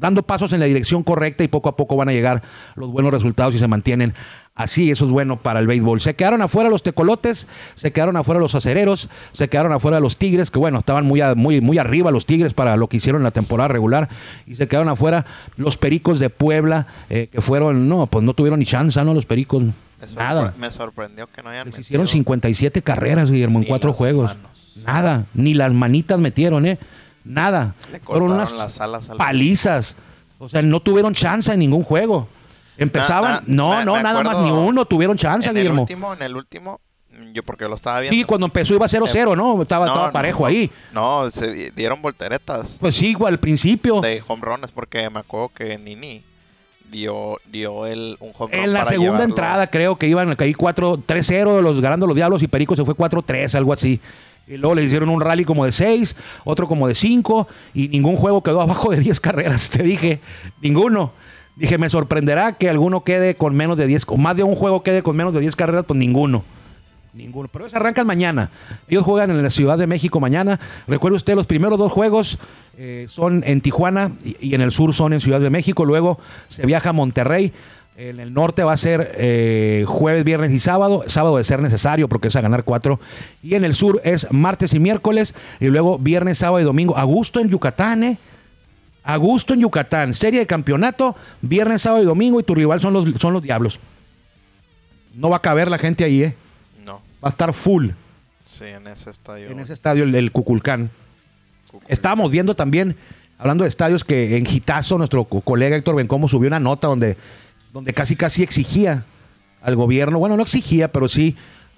dando 0.00 0.22
pasos 0.22 0.52
en 0.54 0.60
la 0.60 0.66
dirección 0.66 1.02
correcta 1.02 1.44
y 1.44 1.48
poco 1.48 1.68
a 1.68 1.76
poco 1.76 1.94
van 1.94 2.08
a 2.08 2.12
llegar 2.12 2.42
los 2.74 2.90
buenos 2.90 3.12
resultados 3.12 3.54
y 3.54 3.58
se 3.58 3.68
mantienen 3.68 4.14
así. 4.54 4.90
Eso 4.90 5.06
es 5.06 5.10
bueno 5.10 5.36
para 5.36 5.60
el 5.60 5.66
béisbol. 5.66 6.00
Se 6.00 6.14
quedaron 6.14 6.42
afuera 6.42 6.68
los 6.70 6.82
tecolotes, 6.82 7.46
se 7.74 7.92
quedaron 7.92 8.16
afuera 8.16 8.40
los 8.40 8.54
acereros, 8.54 9.08
se 9.32 9.48
quedaron 9.48 9.72
afuera 9.72 10.00
los 10.00 10.16
tigres, 10.16 10.50
que 10.50 10.58
bueno, 10.58 10.78
estaban 10.78 11.04
muy, 11.06 11.20
a- 11.20 11.34
muy, 11.34 11.60
muy 11.60 11.78
arriba 11.78 12.10
los 12.10 12.26
tigres 12.26 12.52
para 12.54 12.76
lo 12.76 12.88
que 12.88 12.98
hicieron 12.98 13.20
en 13.20 13.24
la 13.24 13.30
temporada 13.30 13.68
regular, 13.68 14.08
y 14.46 14.54
se 14.56 14.68
quedaron 14.68 14.88
afuera 14.88 15.24
los 15.56 15.76
pericos 15.76 16.18
de 16.20 16.30
Puebla, 16.30 16.86
eh, 17.08 17.28
que 17.32 17.40
fueron, 17.40 17.88
no, 17.88 18.06
pues 18.06 18.24
no 18.24 18.34
tuvieron 18.34 18.58
ni 18.58 18.66
chance, 18.66 19.02
¿no? 19.04 19.14
Los 19.14 19.26
pericos, 19.26 19.62
Me, 19.62 19.72
nada. 20.16 20.54
me 20.58 20.70
sorprendió 20.70 21.26
que 21.26 21.42
no 21.42 21.50
hayan 21.50 21.66
Les 21.66 21.74
metido 21.74 21.82
hicieron 21.86 22.06
57 22.08 22.82
carreras, 22.82 23.30
Guillermo, 23.30 23.58
en 23.58 23.62
Ni 23.62 23.68
cuatro 23.68 23.92
juegos. 23.92 24.28
manos. 24.34 24.50
Nada, 24.84 25.24
ni 25.34 25.52
las 25.54 25.72
manitas 25.72 26.18
metieron, 26.20 26.64
¿eh? 26.66 26.78
Nada. 27.24 27.74
Le 27.92 28.00
Fueron 28.00 28.30
unas 28.30 28.52
las 28.54 28.80
alas 28.80 29.10
al- 29.10 29.18
palizas. 29.18 29.94
O 30.38 30.48
sea, 30.48 30.62
no 30.62 30.80
tuvieron 30.80 31.12
chance 31.12 31.52
en 31.52 31.58
ningún 31.58 31.82
juego. 31.82 32.28
Empezaban, 32.80 33.32
Na- 33.32 33.40
na- 33.40 33.44
no, 33.46 33.70
me- 33.78 33.84
no, 33.84 33.94
me 33.96 34.02
nada 34.02 34.22
más 34.22 34.38
ni 34.38 34.50
uno 34.50 34.84
tuvieron 34.84 35.16
chance, 35.16 35.48
en 35.48 35.56
el 35.56 35.62
Guillermo. 35.62 35.82
último, 35.82 36.12
en 36.14 36.22
el 36.22 36.34
último, 36.36 36.80
yo 37.32 37.42
porque 37.42 37.68
lo 37.68 37.74
estaba 37.74 38.00
viendo. 38.00 38.14
Sí, 38.16 38.24
cuando 38.24 38.46
empezó 38.46 38.74
iba 38.74 38.86
0-0, 38.88 39.36
¿no? 39.36 39.60
Estaba, 39.62 39.86
No, 39.86 39.92
estaba 39.92 40.12
parejo 40.12 40.40
no. 40.40 40.46
ahí. 40.46 40.70
No, 40.92 41.30
se 41.30 41.52
di- 41.52 41.70
dieron 41.70 42.00
volteretas 42.02 42.76
Pues 42.80 42.96
sí, 42.96 43.08
igual, 43.10 43.34
al 43.34 43.38
principio. 43.40 44.00
de 44.00 44.22
home 44.26 44.42
runs 44.42 44.72
porque 44.72 45.08
me 45.10 45.20
acuerdo 45.20 45.50
que 45.54 45.76
Nini 45.78 46.22
dio, 46.90 47.38
dio 47.46 47.86
el, 47.86 48.16
un 48.20 48.32
home 48.36 48.54
run 48.56 48.64
En 48.64 48.72
la 48.72 48.80
para 48.80 48.90
segunda 48.90 49.12
llevarlo. 49.12 49.24
entrada 49.32 49.66
creo 49.68 49.96
que 49.96 50.06
iban 50.08 50.34
ahí 50.38 50.54
4-3-0 50.54 51.60
los 51.62 51.80
ganando 51.80 52.06
los 52.06 52.16
Diablos 52.16 52.42
y 52.42 52.48
Perico 52.48 52.74
se 52.76 52.84
fue 52.84 52.94
4-3, 52.94 53.54
algo 53.54 53.72
así. 53.72 54.00
Y 54.48 54.56
luego 54.56 54.74
le 54.74 54.82
hicieron 54.82 55.08
un 55.10 55.20
rally 55.20 55.44
como 55.44 55.64
de 55.64 55.70
6, 55.70 56.16
otro 56.44 56.66
como 56.66 56.88
de 56.88 56.94
5 56.96 57.46
y 57.74 57.86
ningún 57.88 58.16
juego 58.16 58.42
quedó 58.42 58.60
abajo 58.62 58.90
de 58.90 58.98
10 59.00 59.20
carreras, 59.20 59.70
te 59.70 59.82
dije, 59.82 60.20
ninguno. 60.60 61.12
Dije, 61.60 61.76
me 61.76 61.90
sorprenderá 61.90 62.54
que 62.54 62.70
alguno 62.70 63.04
quede 63.04 63.34
con 63.34 63.54
menos 63.54 63.76
de 63.76 63.86
10, 63.86 64.04
o 64.06 64.16
más 64.16 64.34
de 64.34 64.42
un 64.42 64.54
juego 64.54 64.82
quede 64.82 65.02
con 65.02 65.14
menos 65.14 65.34
de 65.34 65.40
10 65.40 65.54
carreras, 65.56 65.84
pues 65.86 65.98
ninguno. 65.98 66.42
Ninguno. 67.12 67.50
Pero 67.52 67.66
ellos 67.66 67.74
arrancan 67.74 68.06
mañana. 68.06 68.48
Ellos 68.88 69.04
juegan 69.04 69.30
en 69.30 69.42
la 69.42 69.50
Ciudad 69.50 69.76
de 69.76 69.86
México 69.86 70.20
mañana. 70.20 70.58
Recuerde 70.88 71.16
usted, 71.16 71.34
los 71.34 71.46
primeros 71.46 71.78
dos 71.78 71.92
juegos 71.92 72.38
eh, 72.78 73.04
son 73.10 73.44
en 73.46 73.60
Tijuana 73.60 74.12
y, 74.40 74.54
en 74.54 74.62
el 74.62 74.70
sur 74.70 74.94
son 74.94 75.12
en 75.12 75.20
Ciudad 75.20 75.38
de 75.38 75.50
México. 75.50 75.84
Luego 75.84 76.18
se 76.48 76.64
viaja 76.64 76.90
a 76.90 76.92
Monterrey. 76.94 77.52
En 77.94 78.20
el 78.20 78.32
norte 78.32 78.64
va 78.64 78.72
a 78.72 78.78
ser 78.78 79.16
eh, 79.18 79.84
jueves, 79.86 80.24
viernes 80.24 80.52
y 80.52 80.58
sábado. 80.58 81.04
Sábado 81.08 81.36
de 81.36 81.44
ser 81.44 81.60
necesario 81.60 82.08
porque 82.08 82.28
es 82.28 82.36
a 82.36 82.40
ganar 82.40 82.64
cuatro. 82.64 83.00
Y 83.42 83.54
en 83.54 83.66
el 83.66 83.74
sur 83.74 84.00
es 84.02 84.26
martes 84.30 84.72
y 84.72 84.78
miércoles. 84.78 85.34
Y 85.60 85.66
luego 85.66 85.98
viernes, 85.98 86.38
sábado 86.38 86.62
y 86.62 86.64
domingo. 86.64 86.96
A 86.96 87.04
gusto 87.04 87.38
en 87.38 87.50
Yucatán, 87.50 88.02
¿eh? 88.02 88.18
A 89.12 89.16
gusto 89.16 89.54
en 89.54 89.60
Yucatán. 89.60 90.14
Serie 90.14 90.40
de 90.40 90.46
campeonato, 90.46 91.16
viernes, 91.42 91.82
sábado 91.82 92.02
y 92.02 92.06
domingo. 92.06 92.38
Y 92.40 92.42
tu 92.44 92.54
rival 92.54 92.80
son 92.80 92.92
los, 92.92 93.06
son 93.20 93.32
los 93.32 93.42
Diablos. 93.42 93.78
No 95.14 95.30
va 95.30 95.38
a 95.38 95.42
caber 95.42 95.70
la 95.70 95.78
gente 95.78 96.04
ahí, 96.04 96.22
¿eh? 96.22 96.34
No. 96.84 96.94
Va 97.22 97.28
a 97.28 97.30
estar 97.30 97.52
full 97.52 97.88
Sí, 98.46 98.64
en 98.64 98.86
ese 98.86 99.10
estadio. 99.10 99.48
en 99.50 99.60
ese 99.60 99.72
estadio, 99.72 100.04
el, 100.04 100.14
el 100.14 100.30
Cuculcán. 100.32 100.90
Estábamos 101.88 102.30
viendo 102.32 102.54
también, 102.54 102.96
hablando 103.38 103.62
de 103.64 103.68
estadios, 103.68 104.04
que 104.04 104.36
en 104.36 104.44
Gitazo, 104.44 104.98
nuestro 104.98 105.24
co- 105.24 105.40
colega 105.40 105.76
Héctor 105.76 105.94
Bencomo 105.96 106.28
subió 106.28 106.48
una 106.48 106.58
nota 106.60 106.88
donde, 106.88 107.16
donde 107.72 107.92
casi 107.92 108.16
casi 108.16 108.42
exigía 108.42 109.04
al 109.62 109.76
gobierno, 109.76 110.18
bueno, 110.18 110.36
no 110.36 110.42
exigía, 110.42 110.90
pero 110.90 111.06
sí 111.08 111.36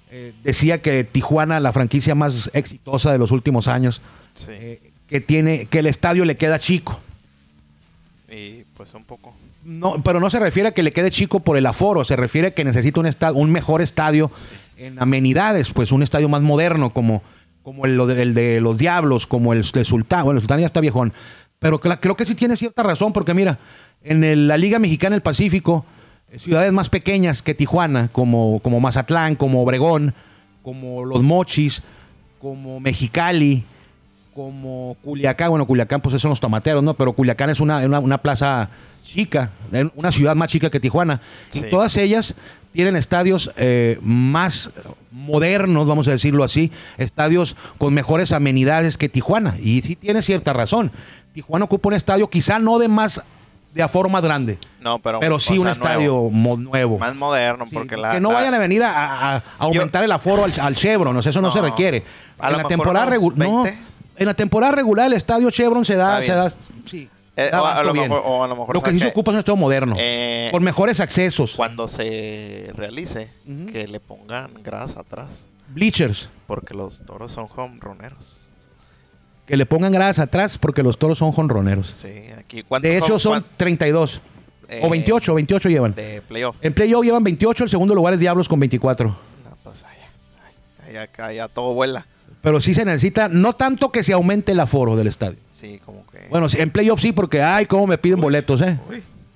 eh, 0.09 0.33
decía 0.43 0.81
que 0.81 1.03
Tijuana, 1.03 1.59
la 1.59 1.71
franquicia 1.71 2.15
más 2.15 2.49
exitosa 2.53 3.11
de 3.11 3.17
los 3.19 3.31
últimos 3.31 3.67
años, 3.67 4.01
Sí. 4.33 4.45
eh, 4.49 4.91
que 5.07 5.21
tiene, 5.21 5.65
que 5.67 5.79
el 5.79 5.85
estadio 5.85 6.25
le 6.25 6.37
queda 6.37 6.57
chico. 6.59 6.99
Y 8.35 8.63
pues 8.75 8.93
un 8.93 9.03
poco. 9.03 9.35
No, 9.63 10.01
pero 10.03 10.19
no 10.19 10.29
se 10.29 10.39
refiere 10.39 10.69
a 10.69 10.71
que 10.73 10.81
le 10.83 10.91
quede 10.91 11.11
chico 11.11 11.39
por 11.41 11.55
el 11.57 11.65
aforo, 11.65 12.03
se 12.03 12.15
refiere 12.15 12.47
a 12.49 12.51
que 12.51 12.63
necesita 12.63 12.99
un, 12.99 13.07
un 13.35 13.51
mejor 13.51 13.81
estadio 13.81 14.31
en 14.77 14.99
amenidades, 15.01 15.69
pues 15.71 15.91
un 15.91 16.01
estadio 16.01 16.29
más 16.29 16.41
moderno 16.41 16.91
como, 16.91 17.21
como 17.61 17.85
el, 17.85 17.95
de, 18.07 18.21
el 18.21 18.33
de 18.33 18.59
los 18.59 18.77
Diablos, 18.77 19.27
como 19.27 19.53
el 19.53 19.61
de 19.61 19.83
Sultán. 19.85 20.23
Bueno, 20.23 20.37
el 20.37 20.41
Sultán 20.41 20.59
ya 20.61 20.65
está 20.65 20.79
viejón. 20.79 21.13
Pero 21.59 21.79
creo 21.79 22.15
que 22.17 22.25
sí 22.25 22.33
tiene 22.35 22.55
cierta 22.55 22.81
razón, 22.83 23.13
porque 23.13 23.33
mira, 23.33 23.59
en 24.03 24.23
el- 24.23 24.47
la 24.47 24.57
Liga 24.57 24.79
Mexicana 24.79 25.15
del 25.15 25.21
Pacífico, 25.21 25.85
eh, 26.29 26.39
ciudades 26.39 26.73
más 26.73 26.89
pequeñas 26.89 27.41
que 27.41 27.53
Tijuana, 27.53 28.09
como, 28.11 28.59
como 28.61 28.79
Mazatlán, 28.79 29.35
como 29.35 29.61
Obregón, 29.63 30.13
como 30.63 31.05
Los 31.05 31.21
Mochis, 31.23 31.83
como 32.39 32.79
Mexicali, 32.79 33.63
como 34.33 34.97
Culiacán, 35.03 35.49
bueno, 35.49 35.65
Culiacán 35.65 36.01
pues 36.01 36.13
esos 36.13 36.21
son 36.21 36.29
los 36.29 36.39
tomateros, 36.39 36.83
¿no? 36.83 36.93
Pero 36.93 37.13
Culiacán 37.13 37.49
es 37.49 37.59
una, 37.59 37.77
una, 37.79 37.99
una 37.99 38.17
plaza 38.17 38.69
chica, 39.03 39.51
una 39.95 40.11
ciudad 40.11 40.35
más 40.35 40.49
chica 40.49 40.69
que 40.69 40.79
Tijuana. 40.79 41.19
Y 41.53 41.59
Sí. 41.59 41.65
todas 41.69 41.95
ellas 41.97 42.35
tienen 42.71 42.95
estadios 42.95 43.51
eh, 43.57 43.99
más 44.01 44.71
modernos, 45.11 45.87
vamos 45.87 46.07
a 46.07 46.11
decirlo 46.11 46.43
así, 46.43 46.71
estadios 46.97 47.55
con 47.77 47.93
mejores 47.93 48.31
amenidades 48.31 48.97
que 48.97 49.09
Tijuana. 49.09 49.55
Y 49.61 49.81
sí 49.81 49.95
tiene 49.95 50.21
cierta 50.21 50.53
razón. 50.53 50.91
Tijuana 51.33 51.65
ocupa 51.65 51.89
un 51.89 51.93
estadio 51.95 52.29
quizá 52.29 52.59
no 52.59 52.79
de 52.79 52.87
más, 52.87 53.21
de 53.73 53.81
aforo 53.83 54.07
más 54.09 54.21
grande, 54.23 54.57
No, 54.81 54.99
pero. 54.99 55.19
pero 55.19 55.39
sí 55.39 55.57
un 55.57 55.67
estadio 55.67 56.11
nuevo. 56.11 56.29
mo- 56.31 56.57
nuevo. 56.57 56.97
Más 56.99 57.15
moderno, 57.15 57.65
Sí, 57.67 57.73
porque 57.75 57.97
la. 57.97 58.11
que 58.13 58.19
no 58.19 58.29
la- 58.29 58.35
vayan 58.35 58.53
a 58.53 58.59
venir 58.59 58.83
a, 58.83 58.91
a- 58.91 59.35
a 59.37 59.43
aumentar 59.59 60.03
el 60.03 60.11
aforo 60.11 60.43
al, 60.43 60.53
al 60.59 60.75
Chevron, 60.75 61.15
o 61.17 61.21
sea, 61.21 61.29
eso 61.31 61.41
no, 61.41 61.47
No. 61.47 61.53
se 61.53 61.61
requiere. 61.61 62.03
A 62.39 62.49
en 62.49 62.57
la 62.57 62.63
temporada 62.65 63.05
regular, 63.05 63.37
no, 63.47 63.63
20. 63.63 63.82
En 64.17 64.25
la 64.25 64.33
temporada 64.33 64.73
regular 64.73 65.07
el 65.07 65.13
estadio 65.13 65.49
Chevron 65.51 65.85
se 65.85 65.95
da, 65.95 66.21
se 66.23 66.31
da, 66.33 66.49
sí, 66.85 67.09
Eh, 67.35 67.49
o 67.51 67.65
a 67.65 67.81
lo 67.83 67.93
mejor- 67.95 68.21
o 68.23 68.43
a 68.43 68.47
lo 68.47 68.55
mejor, 68.55 68.75
Lo 68.75 68.81
que 68.81 68.85
¿sabes 68.91 68.95
sí 69.01 69.05
se 69.05 69.11
ocupa 69.11 69.31
es 69.31 69.33
un 69.33 69.39
estadio 69.39 69.57
moderno, 69.57 69.95
Eh, 69.97 70.49
con 70.51 70.63
mejores 70.63 70.99
accesos, 70.99 71.55
Cuando 71.55 71.87
se 71.87 72.71
realice, 72.75 73.29
que 73.71 73.87
le 73.87 73.99
pongan 73.99 74.51
grasa 74.63 74.99
atrás. 74.99 75.27
bleachers, 75.69 76.29
Porque 76.45 76.75
los 76.75 77.03
toros 77.05 77.31
son 77.31 77.47
homeruneros. 77.55 78.41
que 79.47 79.57
le 79.57 79.65
pongan 79.65 79.91
gradas 79.91 80.19
atrás 80.19 80.57
porque 80.57 80.83
los 80.83 80.97
toros 80.97 81.17
son 81.17 81.31
jonroneros. 81.31 81.87
Sí, 81.87 82.07
aquí. 82.37 82.63
¿cuántos 82.63 82.89
De 82.89 82.97
hecho 82.97 83.17
son 83.19 83.31
cuán- 83.41 83.45
32 83.57 84.21
eh, 84.69 84.79
o 84.83 84.89
28, 84.89 85.33
28 85.33 85.69
llevan. 85.69 85.93
De 85.95 86.21
playoff. 86.21 86.55
En 86.61 86.73
playoff 86.73 87.03
llevan 87.03 87.23
28, 87.23 87.63
el 87.65 87.69
segundo 87.69 87.93
lugar 87.95 88.13
es 88.13 88.19
Diablos 88.19 88.47
con 88.47 88.59
24. 88.59 89.07
No, 89.09 89.57
pues 89.63 89.83
allá. 89.83 91.07
Allá, 91.17 91.31
ya 91.33 91.47
todo 91.49 91.73
vuela. 91.73 92.05
Pero 92.43 92.59
sí 92.59 92.73
se 92.73 92.83
necesita, 92.83 93.29
no 93.29 93.53
tanto 93.53 93.89
que 93.89 94.03
se 94.03 94.11
aumente 94.11 94.51
el 94.51 94.59
aforo 94.59 94.95
del 94.97 95.07
estadio. 95.07 95.37
Sí, 95.49 95.79
como 95.85 96.05
que. 96.11 96.27
Bueno, 96.29 96.45
en 96.53 96.69
playoff 96.71 96.99
sí, 96.99 97.13
porque, 97.13 97.41
ay, 97.41 97.65
cómo 97.65 97.87
me 97.87 97.97
piden 97.97 98.19
boletos, 98.19 98.61
¿eh? 98.61 98.77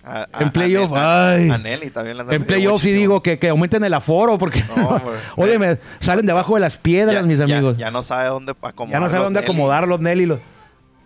A- 0.03 0.27
a- 0.31 0.43
en 0.43 0.51
playoff, 0.51 0.91
ay. 0.93 1.49
A 1.49 1.57
Nelly 1.57 1.89
también 1.89 2.17
le 2.17 2.21
andan 2.23 2.35
En 2.35 2.43
playoff 2.43 2.81
sí 2.81 2.91
digo 2.91 3.23
que, 3.23 3.39
que 3.39 3.47
aumenten 3.47 3.81
el 3.85 3.93
aforo, 3.93 4.37
porque, 4.37 4.61
No, 4.75 5.01
oye, 5.37 5.57
me 5.57 5.77
salen 5.99 6.25
debajo 6.25 6.55
de 6.55 6.59
las 6.59 6.75
piedras, 6.75 7.15
Ya- 7.15 7.21
mis 7.23 7.39
amigos. 7.39 7.77
Ya, 7.77 7.91
no 7.91 8.03
sabe 8.03 8.27
dónde 8.27 8.51
acomodar. 8.61 8.99
Ya 8.99 9.05
no 9.05 9.09
sabe 9.09 9.23
dónde 9.23 9.39
acomodarlos, 9.39 10.01
Nelly. 10.01 10.25
los- 10.25 10.39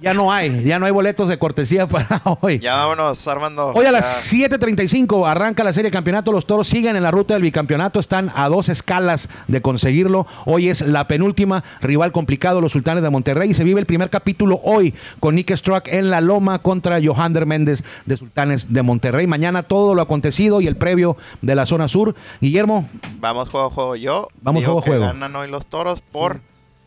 Ya 0.01 0.15
no 0.15 0.31
hay, 0.33 0.63
ya 0.63 0.79
no 0.79 0.87
hay 0.87 0.91
boletos 0.91 1.29
de 1.29 1.37
cortesía 1.37 1.87
para 1.87 2.21
hoy. 2.41 2.57
Ya 2.59 2.75
vámonos, 2.75 3.27
Armando. 3.27 3.67
Hoy 3.67 3.85
a 3.85 3.89
Ya. 3.89 3.91
las 3.91 4.33
7.35 4.33 5.29
arranca 5.29 5.63
la 5.63 5.73
serie 5.73 5.89
de 5.91 5.93
campeonato. 5.93 6.31
Los 6.31 6.47
toros 6.47 6.67
siguen 6.67 6.95
en 6.95 7.03
la 7.03 7.11
ruta 7.11 7.35
del 7.35 7.43
bicampeonato. 7.43 7.99
Están 7.99 8.31
a 8.35 8.49
dos 8.49 8.67
escalas 8.69 9.29
de 9.47 9.61
conseguirlo. 9.61 10.25
Hoy 10.45 10.69
es 10.69 10.81
la 10.81 11.07
penúltima. 11.07 11.63
Rival 11.81 12.11
complicado, 12.11 12.61
los 12.61 12.71
sultanes 12.71 13.03
de 13.03 13.09
Monterrey. 13.11 13.51
Y 13.51 13.53
se 13.53 13.63
vive 13.63 13.79
el 13.79 13.85
primer 13.85 14.09
capítulo 14.09 14.59
hoy 14.63 14.93
con 15.19 15.35
Nick 15.35 15.55
Struck 15.55 15.87
en 15.87 16.09
la 16.09 16.19
loma 16.19 16.59
contra 16.59 16.99
Johander 17.03 17.45
Méndez 17.45 17.83
de 18.07 18.17
Sultanes 18.17 18.73
de 18.73 18.81
Monterrey. 18.81 19.27
Mañana 19.27 19.63
todo 19.63 19.93
lo 19.93 20.01
acontecido 20.01 20.61
y 20.61 20.67
el 20.67 20.77
previo 20.77 21.15
de 21.43 21.53
la 21.53 21.65
zona 21.67 21.87
sur. 21.87 22.15
Guillermo, 22.39 22.89
Vamos 23.19 23.49
juego 23.49 23.69
juego. 23.69 23.95
Yo. 23.95 24.27
Vamos 24.41 24.61
digo 24.61 24.81
juego 24.81 24.81
juego. 24.87 25.05
Ganan 25.13 25.35
hoy 25.35 25.47
los 25.49 25.67
toros 25.67 26.01
por 26.01 26.39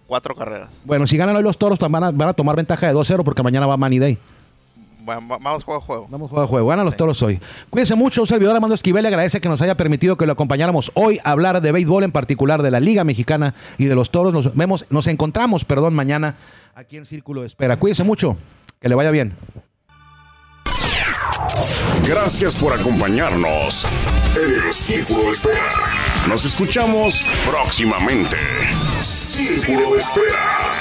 cuatro 0.07 0.35
carreras. 0.35 0.71
bueno, 0.85 1.07
si 1.07 1.17
ganan 1.17 1.37
hoy 1.37 1.43
los 1.43 1.59
toros, 1.59 1.79
van 1.79 2.05
a, 2.05 2.11
van 2.11 2.29
a 2.29 2.33
tomar 2.35 2.57
ventaja 2.57 2.87
de 2.87 2.95
2-0 2.95 3.23
porque 3.25 3.43
mañana 3.43 3.67
va 3.67 3.77
Manny 3.77 3.99
Day. 3.99 4.19
Va- 5.07 5.21
Vamos 5.21 5.65
juego 5.65 5.81
a 5.83 5.85
juego. 5.85 6.07
Vamos 6.09 6.31
juego 6.31 6.45
a 6.45 6.47
juego. 6.49 6.69
Ganan 6.69 6.87
los 6.87 6.95
Sí. 6.95 6.99
toros 6.99 7.23
hoy. 7.23 7.39
Cuídense 7.69 7.95
mucho. 7.95 8.23
Un 8.23 8.27
servidor 8.27 8.55
Armando 8.55 8.75
Esquivel 8.75 9.03
le 9.03 9.09
agradece 9.09 9.39
que 9.41 9.51
nos 9.51 9.61
haya 9.61 9.75
permitido 9.77 10.17
que 10.17 10.25
lo 10.25 10.33
acompañáramos 10.33 10.91
hoy 10.95 11.21
a 11.25 11.31
hablar 11.33 11.61
de 11.61 11.73
béisbol, 11.73 12.05
en 12.05 12.13
particular 12.13 12.63
de 12.63 12.71
la 12.71 12.81
Liga 12.81 13.05
Mexicana 13.05 13.55
y 13.77 13.85
de 13.85 13.95
los 13.95 14.11
toros. 14.11 14.33
Nos 14.33 14.55
vemos, 14.57 14.87
nos 14.89 15.07
encontramos, 15.07 15.65
perdón, 15.67 15.95
mañana 15.95 16.37
aquí 16.75 16.97
en 16.97 17.05
Círculo 17.05 17.43
de 17.43 17.49
Espera. 17.49 17.77
Cuídense 17.79 18.03
mucho. 18.03 18.37
Que 18.81 18.89
le 18.89 18.95
vaya 18.95 19.11
bien. 19.11 19.35
Gracias 22.07 22.55
por 22.57 22.73
acompañarnos 22.73 23.87
en 24.37 24.67
el 24.67 24.73
Círculo 24.73 25.25
de 25.25 25.31
Espera. 25.31 25.71
Nos 26.29 26.45
escuchamos 26.45 27.25
próximamente. 27.51 28.37
Círculo 29.35 29.95
de 29.95 29.99
Espera. 29.99 30.74